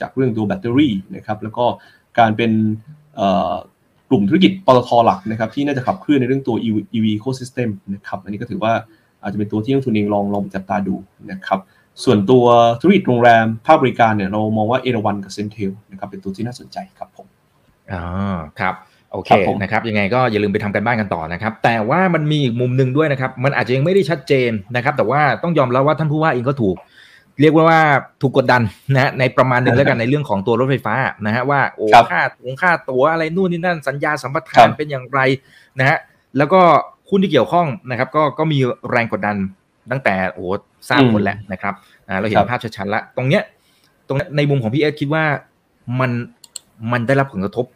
[0.00, 1.64] จากเรื่องตัวแบตเตอรี่นะครับแล้วก็
[2.18, 2.52] การเป็น
[4.10, 6.56] กลุ่มธุรกิจปตทหลักนะครับที่น่าจะขับเคลื่อนในเรื่องตัว
[6.94, 8.72] EV ecosystem นะครับอันนี้ก็ถือว่า
[9.22, 10.94] อาจจะเป็นตัวที่นักทุนเองลองลองจับตาดู
[11.30, 11.60] นะครับ
[12.04, 12.44] ส่วนตัว
[12.80, 17.26] ธุรกิจโรงแรมภาคบริการเนี่ยเรามองว่าเอราวันกับเซนเทลนะครับเป็นตัวที่น่าสนใจครับผม
[17.92, 18.04] อ๋อ
[18.60, 18.74] ครับ
[19.12, 19.30] โอเค
[19.62, 26.76] นะครับยังไงก็อย่าลืมไปทำกันบ้านกันต่อนะครับ แต่ว่ามันมีอีกมุมหนึ่งด้วยนะครับ มันอาจจะยังไม่ได้ชัดเจนนะครับ แต่ว่าต้องยอมรับว่าท่านผู้ว่าเองก็ถูก
[27.40, 27.80] เรียกว่าว่า
[28.22, 28.62] ถูกกดดัน
[28.94, 30.94] นะในประมาณหนึ่งแล้วกันในเรื่องของตัวรถไฟฟ้า
[31.26, 35.20] นะฮะว่าโอ้ค่าตัวค่าตั๋วอะไรนู่นนี่นั่นสัญญาสัมปทานเป็นอย่างไร
[35.78, 35.98] นะฮะ
[36.38, 36.60] แล้วก็
[37.08, 38.58] หุ้นที่เกี่ยวข้องนะครับ ก็ก็มี
[38.90, 39.36] แรงกดดัน
[39.90, 40.46] ตั้งแต่โอ้
[40.88, 41.74] ทราบผลแล้วนะครับ
[42.20, 43.42] เราเห็นภาพชัดๆแล้วตรงเนี้ย
[44.08, 45.24] ตรงในมุมของพี่เอสคิดว่า
[46.00, 46.10] มัน
[46.92, 47.66] มันได้รับผลกระทบ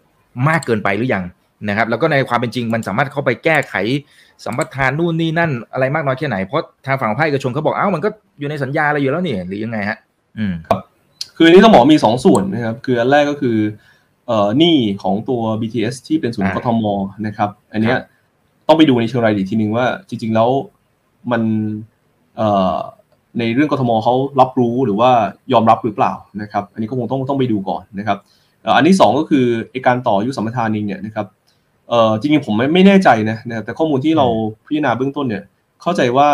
[0.48, 1.24] มากเกินไปหรือยัง
[1.68, 3.74] นะครับ แล้วก็ในความเป็นจริงมันสามารถเข้าไปแก้ไข
[4.44, 9.98] สัมปทานนู่นนี่นั่นอะไรมากน้อยแค่ไหนเพราะทางฝั่งภาคเอกชนเขาบอกเอ้ามันก็อยู่ในสัญญาอะไรอยู่แล้วนี่หรือยังไงฮะ
[10.38, 10.80] อืมครับ
[11.36, 13.56] คือนี้ต้องบอกมีสองส่วนนะครับคืออันแรกก็คือ
[14.26, 16.84] เอ่อหนี้ของตัว BTS ที่เป็นศูนย์กทม
[17.26, 17.94] นะครับ อันนี้
[18.66, 20.48] ต้องไปดูในเชิงรายละเอียดทีนึงว่าจริง ๆ แล้ว
[21.32, 21.95] มันเอ่อ
[23.38, 25.10] ในเรื่องกทมเขารับรู้หรือว่า
[25.52, 28.18] ยอมรับหรือเปล่านะครับ อันนี้ก็คงต้องต้องไปดูก่อนนะครับ
[28.76, 29.46] อันที่2ก็คือ
[29.86, 31.26] การต่ออายุสัมปทานเองเนี่ยนะครับ
[31.88, 34.26] เอ่อจริงๆผมไม่ไม่แน่ใจนะนะแต่ข้อมูลที่เรา
[34.66, 35.42] พิจารณาเบื้องต้นเนี่ย
[35.82, 36.28] เข้าใจว่า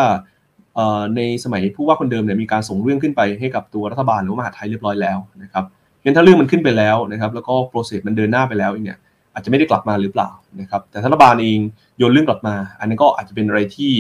[0.75, 5.65] เอ่อในสมัยผู้ว่าคนเดิมเนี่ยมีการส่งเรื่องขึ้นไปให้กับตัวรัฐบาลหรือมหาไทยเรียบร้อยแล้วนะครับ
[6.03, 8.99] เห็นถ้าเรื่องมันขึ้นไปแล้วนะครับ แล้วก็โปรเซสมันเดินหน้าไปแล้วเนี่ย
[9.35, 11.59] อาจจะไม่ได้กลับมาหรือเปล่านะครับ แต่รัฐบาลเอง
[11.99, 13.93] โยนเรื่องกลับมา อันนี้ก็อาจจะเป็นอะไรที่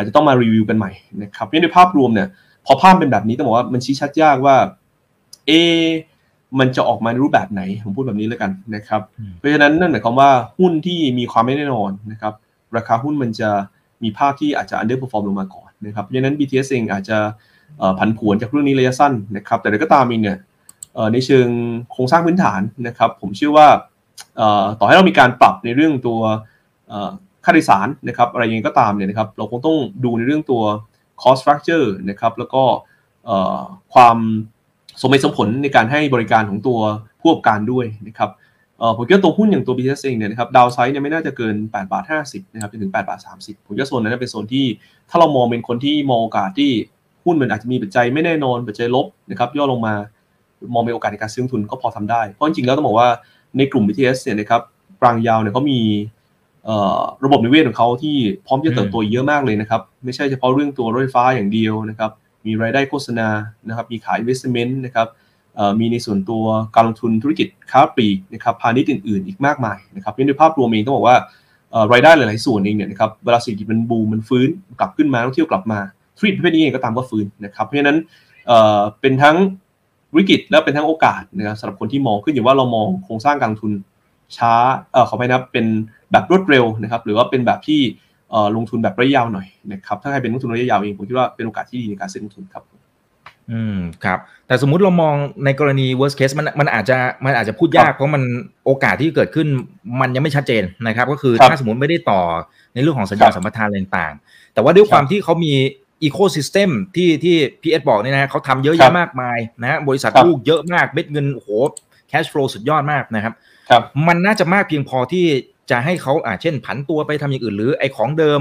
[0.00, 0.90] อาจจะต้องมารีวิวกันใหม่
[1.22, 2.28] นะครับเพราะในภาพรวมเนี่ย
[2.66, 4.56] พอภาพเป็นแบบนี้ต้องบอกว่ามันชี้ชัดยากว่า
[5.46, 5.52] เอ
[6.58, 9.00] มันจะออกมาในรูปแบบไหนผมพูดแบบนี้แล้วกันนะครับ
[9.38, 12.32] เพราะฉะนั้นนั่นหมายความว่าหุ้นที่มีความไม่แน่นอนนะครับ
[12.76, 13.50] ราคาหุ้นมันจะ
[14.02, 17.18] มีภาพที่อาจจะ underperform ลงมาก่อนนะครับเพราะฉะนั้น BTS เองอาจจะ
[17.98, 20.38] ผันผวนจากเรื่องนี้ระยะสั้นนะครับ แต่ใดก็ตามเองเนี่ย
[21.12, 21.48] ในเชิง
[21.92, 23.68] โครงสร้างพื้นฐานนะครับ ผมเชื่อว่า
[24.78, 26.20] ต่อให้เรามีการปรับในเรื่องตัว
[27.44, 30.62] ค่าโดยสารนะครับอะไรยังไงก็ตามเนี่ยนะครับเราคงต้องดูในเรื่องตัว
[31.22, 32.62] cost structure นะครับแล้วก็
[33.94, 34.16] ความ
[35.02, 36.78] สมเหตุสมผลในการให้บริการของตัว
[37.20, 38.30] ผู้ประกอบการด้วยนะครับ
[38.96, 44.66] ผมคิดว่าตัวหุ้นอย่างตัว BTS เองเนี่ยนะครับดาวไซด์เนี่ยไม่น่าจะเกิน8บาท50นะครับจนถึง8บาท30 ผมคิดว่าโซนนั้นเป็นโซนที่
[45.10, 46.70] ถ้าเรามองเป็นคนที่มองโอกาสที่
[47.24, 49.94] หุ้นมันอาจจะมีปัจจัยไม่แน่นอนปัจจัยลบนะครับย่อลงมา
[50.74, 53.08] มองเป็นโอกาสในการซื้อทุนก็พอทำได้ เพราะจริงๆแล้วต้องบอกว่า
[53.56, 54.62] ในกลุ่ม BTS เนี่ยนะครับ
[55.02, 55.80] กลางยาวเนี่ยเขามี
[57.24, 62.10] ระบบนิเวศของเขาที่พร้อมจะเติบโตเยอะมากเลยนะครับ ไม่ใช่เฉพาะเรื่องตัวรถไฟฟ้าอย่างเดียวนะครับ
[62.46, 63.28] มีรายได้โฆษณา
[63.68, 65.08] นะครับ มีขาย investment นะครับ
[65.80, 66.44] มีในส่วนตัว
[66.74, 71.16] การลงทุนธุรกิจค้าปลีกนะครับพาณิชย์อื่นๆ อีกมากมายนะครับเพราะในภาพรวมเองต้องบอกว่า
[71.92, 74.48] รายได้หลายๆส่วนเองเนี่ยนะครับเวลาเศรษฐกิจมันบูมมันฟื้น
[74.80, 75.78] กลับขึ้นมาท่องเที่ยวกลับมา
[76.16, 77.98] ธุรกิจประเภทนี้เองก็ตามก็ฟื้นนะครับเพราะฉะนั้น
[79.00, 79.36] เป็นทั้ง
[80.16, 83.72] วิกฤตและเป็นทั้งโอกาสนะครับสำหรับคนที่มองขึ้นอยู่ว่าเรามองโครงสร้างการลงทุน
[84.36, 84.52] ช้า
[84.92, 85.66] เออขอไปนะเป็น
[86.12, 87.80] แบบรวดเร็วนะครับหรือว่าเป็นแบบที่
[88.56, 92.64] ลงทุนแบบระยะยาวหน่อยนะครับถ้าใครเป็นลงทุนระยะยาวเองผมคิดว่าเป็นโอกาสที่ดีในการซื้อลงทุนครับ
[93.50, 98.22] อืมครับแต่สมมุติเรามองในกรณี worst case มันมันอาจจะมันอาจจะพูดยากเพราะมัน
[98.66, 99.46] โอกาสที่เกิดขึ้น
[100.00, 102.20] มันยังไม่ชัดเจนนะครับ ก็คือถ้าสมมติไม่ได้ต่อ
[102.74, 105.54] ในเรื่องของสัญญาสัมปทานต่างๆ แต่ว่าด้วยความที่เขามี
[106.02, 111.48] ecosystem ที่ที่พี่เอสบอกนี่นะเขาทำเยอะแยะมากมายนะบริษัทลูกเยอะมากเม็ดเงินโอ้โห
[112.08, 113.34] แคชฟลูสุดยอดมากนะครับ
[114.08, 115.26] มันน่าจะมากเพียงพอที่
[115.70, 118.40] จะให้เขาอ่าเช่น ผันตัวไปทำอย่างอื่นหรือไอ้ของเดิม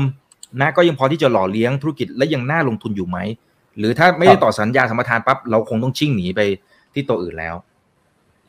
[0.60, 3.18] นะก็ยังพอที่จะหล่อเลี้ยงธุรกิจและยังน่าลงทุนอยู่ไหม
[3.78, 6.42] หรือถ้าไม่ได้ต่อสัญญาสัมปทานปั๊บเราคงต้องชิ่งหนีไป
[6.94, 7.56] ที่ตัวอื่นแล้ว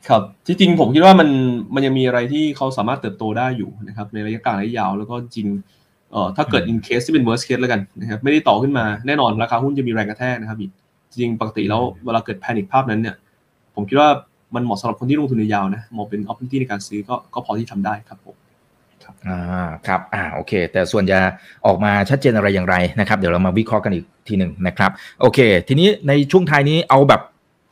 [0.07, 1.29] ครับที่จริงผมคิดว่ามัน
[1.73, 5.47] มันยังมีอะไรที่เขาสามารถเติบโตได้อยู่นะครับในระยะกลางระยะยาวแล้วก็จริง
[6.11, 10.57] เอ่อถ้าเกิด in case ที่เป็น worst case แล้วกันนะครับไม่ได้ต่อขึ้นมาแน่นอนราคาหุ้นจะมีแรงกระแทกนะครับ
[11.09, 13.15] จริงปกติแล้วเวลาเกิด panic ภาพนั้นเนี่ย
[13.75, 14.09] ผมคิดว่า
[14.55, 18.35] มันเหมาะสำหรับคนที่ลงทุนยาวนะมองเป็น opportunity ในการซื้อก็ก็พอที่ทำได้ครับผม
[19.27, 19.39] อ่า
[19.87, 21.19] ครับอ่าโอเค แต่ส่วนจะ
[21.65, 24.91] ออกมาชัดเจนอะไรอย่างไรนะครับ เดี๋ยวเรามาวิเคราะห์กันอีกทีหนึ่งนะครับ
[25.21, 27.21] โอเค ทีนี้ในช่วงท้ายนี้เอาแบบ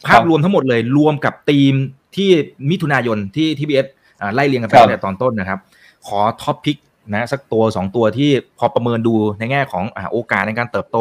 [0.07, 1.73] ภาพรวมทั้งหมดเลยรวมกับธีม
[2.15, 2.29] ที่
[2.69, 3.87] มิถุนายนที่ที่บีเอส
[4.33, 5.59] ไล่เรียงกันไปตั้งแต่ตอนต้นนะครับ
[6.07, 6.77] ขอ top pick
[7.13, 10.97] นะสักตัว 2 ตัวที่พอประเมินดูในแง่ของอโอกาสในการเติบโต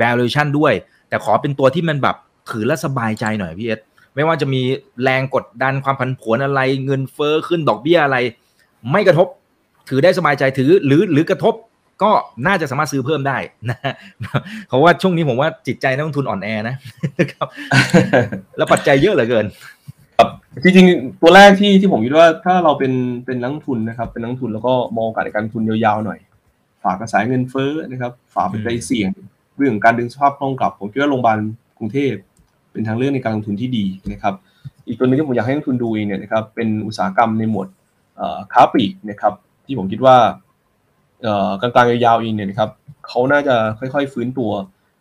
[0.00, 0.72] valuation ด้วย
[1.08, 2.16] แต่ขอเป็นตัวที่มันแบบ
[2.50, 3.80] ถือและสบายใจหน่อยพี่เอส
[4.14, 4.62] ไม่ว่าจะมี
[5.02, 8.18] แรงกดดันความผันผวนอะไรเงินเฟอ้อขึ้นดอกเบี้ยอะไร
[8.90, 9.28] ไม่กระทบ
[9.88, 11.54] ถือได้สบายใจถือหรือหรือกระทบ
[12.02, 12.10] ก็
[12.46, 13.38] น่าจะสามารถซื้อเพิ่มได้
[13.70, 13.78] นะ
[14.68, 16.76] เพราะว่าช่วงนี้ผมว่าจิตใจนักลงทุนอ่อนแอนะ
[17.32, 17.46] ครับ
[18.56, 19.46] แล้วปัจจัยเยอะเหลือเกิน
[20.18, 20.28] ครับ
[20.62, 22.92] จริงๆตัวแรกที่ที่ผมคิดว่าถ้าเราเป็น
[23.26, 26.18] เป็นนักทุนนะครับ เป็นนักทุนแล้วก็มองการการทุนยาวๆหน่อย
[26.82, 29.10] ฝากกระแสเงินเฟ้อนะครับ ฝากเป็นใจเสี่ยง
[29.56, 31.38] เรื่องการดึงสภาพคล่องกลับ ผมคิดว่าโรงพยาบาล
[31.78, 32.12] กรุงเทพ
[32.72, 34.34] เป็นทางเลือกในการลงทุนที่ดีนะครับ
[34.86, 37.68] อีกตัวนึงที่ผมอยากให้นักทุนดูเองเนี่ยนะครับเป็นอุตสาหกรรมในหมวด
[38.52, 39.32] ค้าปลีกนะครับ
[39.66, 40.16] ที่ผมคิดว่า
[41.60, 42.70] กลางๆยาวๆเองเนี่ยนะครับ
[43.08, 44.50] เขาน่าจะค่อยๆ ฟื้นตัว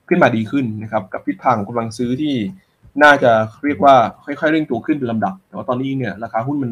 [0.07, 2.35] ขึ้นมาดีขึ้นนะครับ กับทิศทางของกำลังซื้อที่
[3.03, 3.31] น่าจะ
[3.65, 3.95] เรียกว่า
[4.25, 6.71] ค่อยๆเร่งตัวขึ้นเป็นลำดับ แต่ว่าตอนนี้เนี่ยราคาหุ้นมัน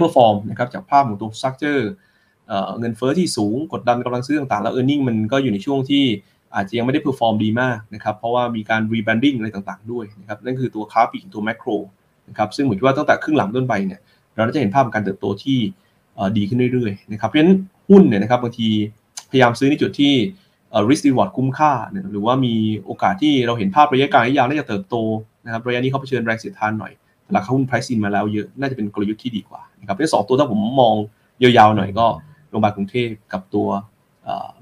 [0.00, 1.90] perform นะครับจากภาพของตัว structure
[2.78, 6.04] เงินเฟ้อที่สูงกดดันกำลังซื้อต่างๆ แล้ว earning มันก็อยู่ในช่วงที่
[6.54, 11.68] อาจจะยังไม่ได้ perform ดีมากนะครับ เพราะว่ามีการ rebranding อะไรต่างๆ ด้วยนะครับนั่นคือตัวคาร์ปีตัวแม็คโคร
[12.28, 14.00] นะครับซึ่งผมคิดว่าตั้งแต่ครึ่งหลังเป็นต้นไปเนี่ย
[14.34, 15.58] เราจะเห็นภาพการเติบโตที่
[16.36, 17.56] ดีขึ้นเรื่อยๆนะครับเพราะฉะนั้น
[17.88, 18.68] หุ้นเนี่ยนะครับบางที
[19.30, 20.14] พยายามซื้อในจุดที่
[20.88, 21.72] risk reward คุ้มค่า
[22.12, 22.54] หรือว่ามี
[22.84, 24.96] โอกาสที่เราเห็นภาพระยะกลางระยะยาวน่าจะเติบโต
[25.44, 26.92] นะครับระยะนี้เขาเผชิญแรงเสียดทานหน่อย
[27.34, 30.94] ราคาหุ้น price in มาแล้วเยอะน่าจะเป็นกลยุทธ์ที่ดีกว่านะครับเป็นสองตัวถ้าผมมอง
[31.42, 32.06] ยาวๆหน่อยก็
[32.50, 33.66] โรงพยาบาลกรุงเทพกับตัว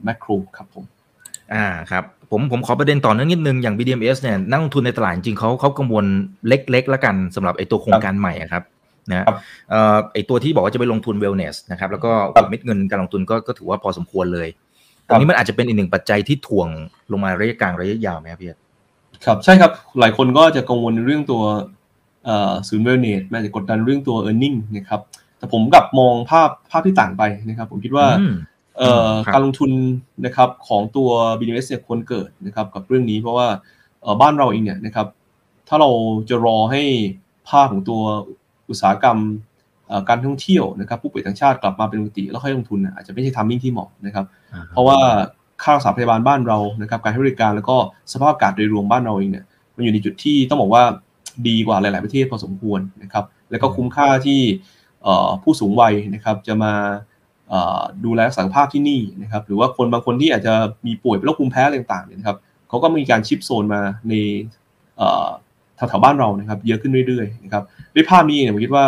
[0.05, 0.85] แมคโครครับผม
[1.55, 6.07] อ่าครับผมผมขอประเด็นต่อเนื่องนิดนึง อย่าง BDMs เนี่ยนักลงทุนในตลาดจริงเขาเขากังวล
[6.49, 8.63] เล็กๆแล้วกันสำหรับไอ้ตัวโครงการใหม่ครับ
[9.11, 9.27] นะ
[9.71, 12.13] เอ่อไอตัวที่บอกว่าจะไปลงทุน wellness นะครับแล้วก็
[12.51, 14.49] เม็ดเงินการลงทุนก็ก็ถือว่าพอสมควรเลย
[15.09, 16.69] ตรงนี้มันอาจจะเป็นอีกหนึ่งปัจจัยที่ถ่วง
[17.13, 18.51] ลงมาระยะกลางระยะยาวไหมครับพี่
[19.25, 21.43] ครับใช่ครับหลายคนก็จะกังวลเรื่องตัว
[22.69, 25.01] ศูนย์ wellness แม้จะกดดันเรื่องตัว e a r n i n g นะครับ
[25.39, 28.07] แต่ผมกับมองภาพภาพที่ต่างไปนะครับ ผมคิดว่า
[29.35, 29.71] การลงทุน
[30.25, 33.49] นะครับของตัว BDS เนี่ยควรเกิดนะครับกับเรื่องนี้เพราะว่า
[34.21, 35.07] บ้านเราเองเนี่ยนะครับ
[35.69, 35.91] ถ้าเรา
[36.29, 36.83] จะรอให้
[37.49, 38.03] ภาพของตัว
[38.69, 39.19] อุตสาหกรรม
[40.09, 44.25] การท่องเที่ยวนะครับผู้ป่วยต่างชาติกลับมาเป็นปกติแล้วค่อยลงทุนอาจจะไม่ใช่ทามมิ่งที่เหมาะนะครับ
[44.73, 44.99] เพราะว่า
[45.63, 47.77] ค่ารักษาพยาบาลบ้านเรานะครับการให้บริการแล้วก็
[48.13, 49.45] สภาพอากาศโดยรวมบ้านเราเองเนี่ย
[49.77, 50.83] มันอยู่ในจุดที่ต้องบอกว่า
[51.49, 54.41] ดีกว่าหลาย ๆ ประเทศพอสมควรนะครับแล้วก็คุ้มค่าที่
[55.43, 56.73] ผู้สูงวัยนะครับจะมา
[58.05, 60.55] ดูแลสุขภาพที่นี่นะครับหรือว่าคนบางคนที่อาจจะ
[60.87, 62.39] มีป่วยเป็นโรคภูมิแพ้อะไรต่างๆเนี่ยนะครับ
[62.69, 64.15] เขาก็มีการชิปโซนมาใน
[65.77, 67.65] แถวๆบ้านเรานะครับเยอะขึ้นเรื่อยๆนะครับ
[67.95, 68.85] ด้วยภาพนี้เนี่ยผมคิดว่า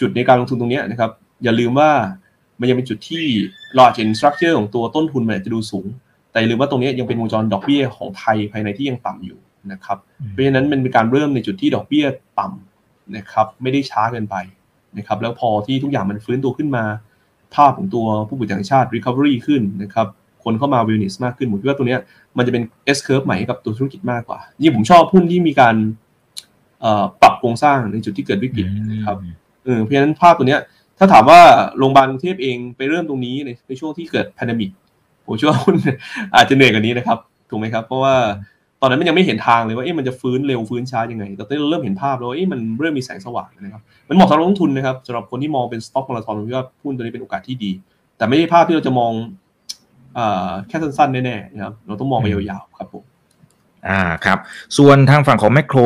[0.00, 1.10] จุดในการลงทุนตรงนี้นะครับ
[1.44, 1.90] อย่าลืมว่า
[2.60, 3.24] มันยังเป็นจุดที่
[3.74, 5.86] เราอาจจะเห็นสตรัคเจอร์ของตัวต้นทุนมันจะดูสูง
[6.30, 9.38] แต่ลืมว่าตรงนี้ยังเป็นวงจรดอกเบี้ยของไทยภายในที่ยังต่ำอยู่
[9.72, 9.98] นะครับ
[10.30, 12.06] เพราะฉะนั้นมันเป็นการเริ่มในจุดที่ดอกเบี้ย
[12.38, 14.36] ต่ำนะครับ ไม่ได้ช้าเกินไป
[14.98, 16.84] นะครับ แล้วพอที่ทุกอย่างมันฟื้นตัวขึ้นมา
[17.54, 20.06] ภาพของตัวผู้ป่วยต่างชาติ recovery ขึ้นนะครับ
[20.44, 21.96] คนเข้ามา wellness มากขึ้นผมคิดว่าตัวนี้
[22.36, 22.62] มันจะเป็น
[22.96, 25.74] S curve ใหม่กับตัวธุรกิจมากกว่ายิ่งผมชอบหุ้นที่มีการ
[27.22, 29.16] ปรับโครงสร้างในจุดที่เกิดวิกฤตนะครับ
[29.64, 30.60] เออเพราะฉะนั้นภาพตัวเนี้ย
[30.98, 31.40] ถ้าถามว่า
[31.78, 34.70] โรงพยาบาลกรุงเทพเองไปเริ่มตรงนี้ในในช่วงที่เกิด pandemic
[35.26, 35.74] ผมเชื่อว่าคุณ
[36.36, 37.18] อาจจะเหนื่อยกว่านี้นะครับ
[37.50, 38.14] ถูกไหมครับเพราะว่า
[38.80, 47.70] ตอนนั้นมันยังไม่เห็นทางเลยว่าเอ๊ะมันจะฟื้นเร็วฟื้นช้ายังไง แต่ตอนนี้เราเริ่มเห็นภาพแล้วว่าเอ๊ะมันเริ่มมีแสงสว่างนะครับมันเหมาะสำหรับนักลงทุนนะครับสำหรับคนที่มองเป็น stock marathon ผมว่าหุ้นตัวนี้เป็นโอกาสที่ดี
[48.16, 49.12] แต่ไม่ใช่ภาพที่เราจะมอง
[50.18, 53.04] อ่าแค่สั้นๆแน่ๆนะครับเราต้องมองไปยาวๆครับผม
[53.88, 54.38] อ่าครับ
[54.78, 55.78] ส่วนทางฝั่งของแมคโคร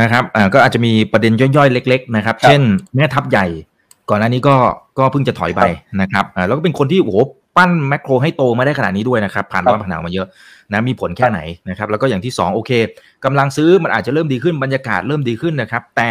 [0.00, 2.60] นะครับอ่าก็อาจจะมีประเด็นย่อยๆ เล็ก ๆ นะครับ เช่น
[2.94, 3.46] แม่ทัพใหญ่
[4.10, 4.56] ก่อนหน้านี้ก็
[4.98, 5.62] ก็เพิ่งจะถอยไป
[6.00, 7.18] นะครับอ่าแล้วก็เป็นคนที่โอ้โห
[7.56, 10.26] ปั้นแมคโครให้โตมาได้ขนาดนี้ด้วยนะครับ ผ่านว่าผ่านหนาวมาเยอะ
[10.72, 12.70] นะมีผลแค่ไหนนะครับ แล้วก็อย่างที่ 2 โอเค
[13.24, 16.10] กำลังซื้อมันอาจจะเริ่มดีขึ้นบรรยากาศเริ่มดีขึ้นนะครับ แต่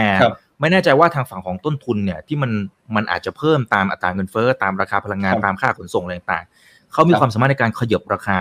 [0.60, 2.52] ไม่แน่ใจว่าทางฝั่งของต้นทุนเนี่ยที่มัน
[2.96, 8.40] มันอาจจะเพิ่มตามอัตราเงินเฟ้อตามราคาพลังงานตามค่าขนส่งอะไรต่างๆเขามีความสามารถในการขยับราคา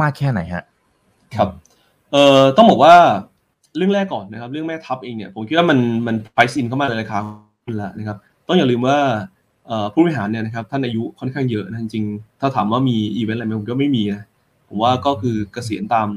[0.00, 0.64] มากแค่ไหนฮะ
[1.34, 1.48] ครับ
[2.12, 2.94] เอ่อต้องบอกว่า
[3.76, 7.18] เรื่องแรกก่อนนะครับ เรื่องแม่ทัพเองเนี่ยผมคิดว่ามันมัน price in เข้ามาในราคา
[7.78, 8.98] แล้วนะครับต้องอย่าลืมว่า
[9.92, 14.22] ผู้บริหารเนี่ยนะครับท่านอายุค่อนข้างเยอะนะจริงๆถ้าถามว่ามีอีเวนต์อะไรไหมผมก็ไม่มีนะ
[14.68, 16.08] ผมว่าก็คือเกษียณตาม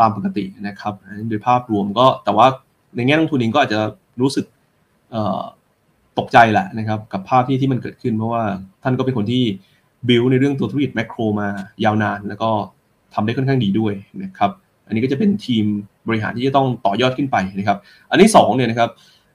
[0.00, 0.94] ตามปกตินะครับ
[1.28, 2.46] โดยภาพรวมก็แต่ว่า
[2.96, 3.80] ในแง่ลงทุนเองก็อาจจะ
[4.20, 4.46] รู้สึก
[6.18, 8.42] ตกใจแหละนะครับ กับภาพที่ที่มันเกิดขึ้น เพราะว่า
[8.82, 9.42] ท่านก็เป็นคนที่
[10.08, 11.48] บิวในเรื่องตัวธุรกิจแมคโครมา
[11.84, 12.50] ยาวนาน แล้วก็
[13.14, 14.50] ทำได้ค่อนข้างดีด้วยนะครับ
[14.94, 15.64] นนี้ก็จะเป็นทีม
[16.08, 17.78] บริหารที่จะต้องต่อยอดขึ้นไปนะครับ
[18.10, 18.90] อันที่2เนี่ยนะครับ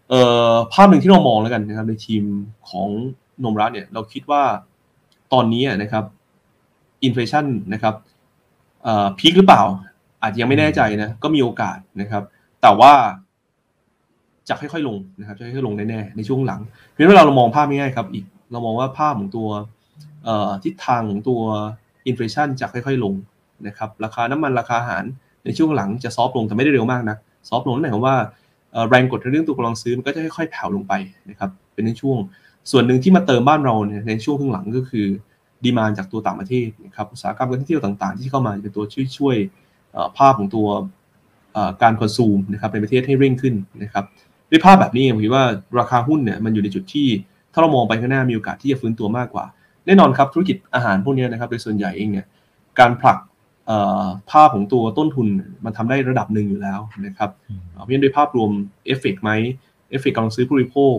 [0.10, 2.24] เอ่อภาพหนึ่งที่เรามองแล้วกันนะครับในทีม
[2.70, 2.88] ของ
[3.44, 4.44] นมรัฐเนี่ยเราคิดว่า
[5.34, 6.06] ตอนนี้นะครับ
[7.04, 7.96] อินฟลชันนะครับ
[9.20, 9.64] peak หรือเปล่า
[10.22, 12.24] อาจจะยังไม่แน่ใจนะก็มีโอกาสนะครับ
[12.62, 12.94] แต่ว่า
[14.50, 19.50] จะค่อยๆลงนะครับจะค่อยๆลงแน่ๆในช่วงหลัง เพราะฉะนั้นเราเรามองภาพง่ายๆครับอีกเรามองว่าภาพของตัว
[20.64, 21.42] ทิศทางของตัว
[22.08, 23.14] inflation จะค่อยๆลง
[23.68, 25.04] นะครับ ราคาน้ำมันราคาอาหาร
[25.46, 27.18] ในช่วงหลังจะ soft ลงแต่ไม่ได้เร็วมากนะ
[27.50, 28.16] soft ลงนั่นหมายความว่า
[28.90, 30.94] แรงกดในเรื่องตัวกำลังซื้อมันก็จะค่อยๆแผ่วลงไป
[31.30, 32.18] นะครับเป็นในช่วง
[32.72, 33.76] ส่วนหนึ่งที่มาเติมบ้านเรา
[34.10, 35.08] ในช่วงข้างหลังก็คือ
[35.64, 39.36] demand จากตัวต่างประเทศนะครับอุตสาหกรรมการท่องเที่ยวต่างๆ ที่เข้ามาเป็นตัวช่วยช่วย
[40.18, 40.68] ภาพของตัว
[41.82, 44.06] การ consume นะครับในประเทศให้เร่งขึ้นนะครับ
[44.50, 45.46] ด้วยภาพแบบนี้ผมคิดว่า
[45.80, 47.08] ราคาหุ้นเนี่ยมันอยู่ในจุดที่
[47.54, 49.46] ถ้าเรามองไปข้างหน้ามีโอกาสที่จะฟื้นตัวมากกว่า
[49.86, 52.26] แน่นอนครับธุรกิจอาหารพวกนี้นะครับโดยส่วนใหญ่เองเนี่ย
[52.80, 53.18] การผลัก
[54.32, 55.28] ภาพของตัวต้นทุน
[55.66, 57.30] มันทำได้ระดับหนึ่งอยู่แล้วนะครับ
[57.72, 58.52] เพราะฉะนั้นด้วยภาพรวม
[58.86, 59.32] เอฟเฟกไหม
[59.90, 60.96] เอฟเฟกกำลังซื้อผู้บริโภค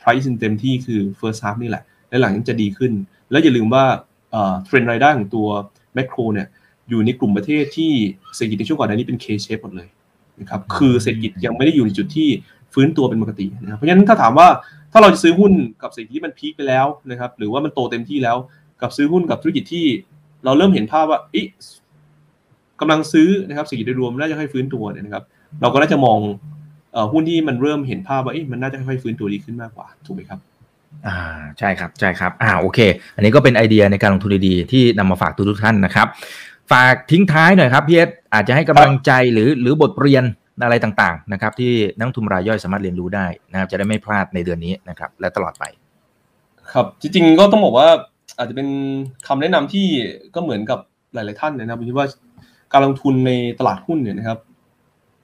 [0.00, 2.92] price เต็มที่คือ first half นี่แหละ และหลังจะดีขึ้น
[3.30, 3.84] แล้วอย่าลืมว่า
[4.32, 5.48] เทรนด์รายได้ของตัว
[5.94, 6.48] แมคโครเนี่ย
[6.88, 7.92] อยู่ในกลุ่มประเทศที่
[8.34, 9.88] เศรษฐกิจในช่วงก่อนหน้านี้เป็น K shape หมดเลย
[10.40, 12.28] นะครับคือเศรษฐกิจยังไม่ได้อยู่ในจุดที่
[12.74, 14.48] ฟื้นตัวเป็นปกตินะครับเพราะฉะนั้นถ้าถามว่า
[14.92, 18.36] ถ้าเราจะซื้อหุ้นกับเศรษฐกิจที่มันพีคไปแล้วนะครับหรือว่ามันโตเต็มที่แล้ว
[18.80, 19.86] กับซื้อหุ้นกับธุรกิจที่
[20.44, 21.42] เราเริ่มเห็นภาพว่าอี
[22.82, 25.24] กำลังซื้อนะครับเศรษฐกิจโดยรวมน่าจะค่อยฟื้นตัวเนี่ยนะครับ
[25.60, 26.18] เราก็น่าจะมอง
[27.12, 30.40] หุ้นที่มันเริ่มเห็นภาพว่ามันน่าจะค่อยๆฟื้นตัวดีขึ้นมากกว่าถูกไหมครับ
[31.06, 31.18] อ่า
[31.58, 32.78] ใช่ครับใช่ครับอ่าโอเค
[33.16, 36.06] อันนี้ก็เป็นไอเดียในการลงทุนดีๆที่นำมาฝากทุกท่านนะครับ
[36.72, 40.24] ฝากทิ้งท้ายหน่อยครับพี่เอสอาจจะให้กำลังใจหรือหรือบทเรียน
[40.64, 45.64] อะไรต่างๆนะครับที่นักทุนรายย่อยสามารถเรียนรู้ได้นะครับจะได้ไม่พลาดในเดือนนี้นะครับ และตลอดไป
[46.72, 47.88] ครับจริงๆก็ต้องบอกว่า
[48.38, 48.68] อาจจะเป็น
[49.26, 49.86] คำแนะนำที่
[50.34, 50.78] ก็เหมือนกับ
[51.14, 52.06] หลาย ๆ ท่านนะครับผมคิดว่า
[52.72, 54.38] การลงทุนในตลาดหุ้นเนี่ยนะครับ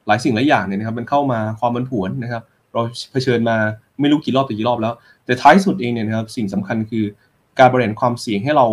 [0.06, 2.42] หลายสิ่งหลายอย่างเนี่ยนะครับ มันเข้ามาความมันผวนนะครับ
[2.72, 2.80] เรา
[3.12, 3.56] เผชิญมา
[4.00, 4.94] ไม่รู้กี่รอบต่กี่รอบแล้ว
[5.24, 7.04] แต่ท้ายสุดเองเนี่ยนะครับ สิ่งสำคัญคือ
[7.58, 8.66] การบริหารความเสี่ยงให้เรา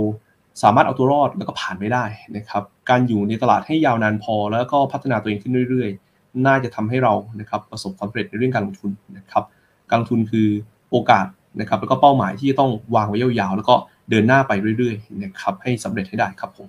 [0.64, 2.06] สามารถเอาตัวรอดแล้วก็ผ่านไม่ได้
[2.38, 9.44] นะครับ การอยู่ในตลาดให้ยาวนานพอ แล้วก็พัฒนาตัวเองขึ้นเรื่อยๆ น่าจะทำให้เรานะครับประสบความสำเร็จในเรื่องการลงทุนนะครับ
[9.90, 10.48] การลงทุนคือ
[10.92, 11.26] โอกาส
[11.60, 13.76] นะครับ แล้วก็เป้าหมายที่จะต้องวางไว้ยาวๆ แล้วก็
[14.10, 16.68] เดินหน้าไปเรื่อยๆนะครับให้สำเร็จให้ได้ครับผม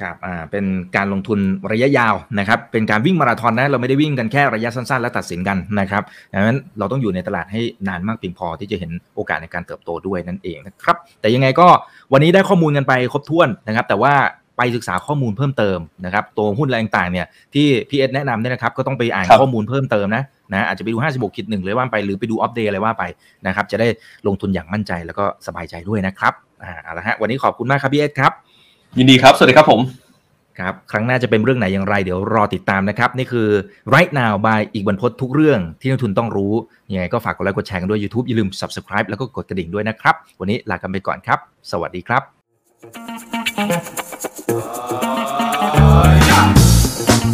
[0.00, 0.64] ครับอ่าเป็น
[0.96, 1.38] การลงทุน
[1.72, 11.68] ระยะยาวนะครับเป็นการวิ่งมาราธอนนะเราไม่ได้วิ่งกันแค่ระยะสั้นๆ แล้วตัดสินกันนะครับดังนั้นเราต้องอยู่ในตลาดให้นานมากเพียงพอที่จะเห็นโอกาสในการเติบโตด้วยนั่นเองนะครับแต่ยังไงก็
[12.12, 14.14] วันนี้ได้ข้อมูลกันไปครบถ้วนนะครับ แต่ว่า
[14.60, 20.22] ไปศึกษาข้อมูลเพิ่มเติมนะครับตัวหุ้นอะไรต่างๆเนี่ยที่พี่เอสแนะนำเนี่ยนะครับก็ต้องไปอ่านข้อมูลเพิ่มเติมนะ
[20.52, 23.04] นะอาจจะไปดู 56คิดหนึ่งเลยว่าไปหรือไปดูอัปเดตอะไรว่าไป
[23.46, 23.88] นะครับจะได้
[24.26, 28.32] ลงทุนอย่างมั่นใจแล้วก็สบายใจด้วยนะครับอ่าเอาละฮะวันนี้ขอบคุณมากครับพี่เอสครับ
[28.96, 29.80] ยินดีครับ สวัสดีครับผม
[30.58, 33.48] ครับ ครั้งหน้าจะเป็นเรื่องไหนอย่างไร เดี๋ยวรอติดตามนะครับ นี่คือ
[33.94, 36.52] right now by อีกบรรพททุกเรื่องที่นักทุนต้องรู้
[36.92, 41.38] ยังไงก็ฝากกดไลค์กดแชร์กันด้วย YouTube อย่าลืม subscribe แล้วก็กดกระดิ่งด้วยนะครับ วันนี้ลากันไปก่อนครับ
[41.70, 42.22] สวัสดีครับ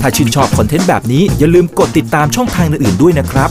[0.01, 3.51] ถ้าชื่นชอบคอนเทนต์แบบนี้อย่าลืมกดติดตามช่องทางอื่นๆด้วยนะครับ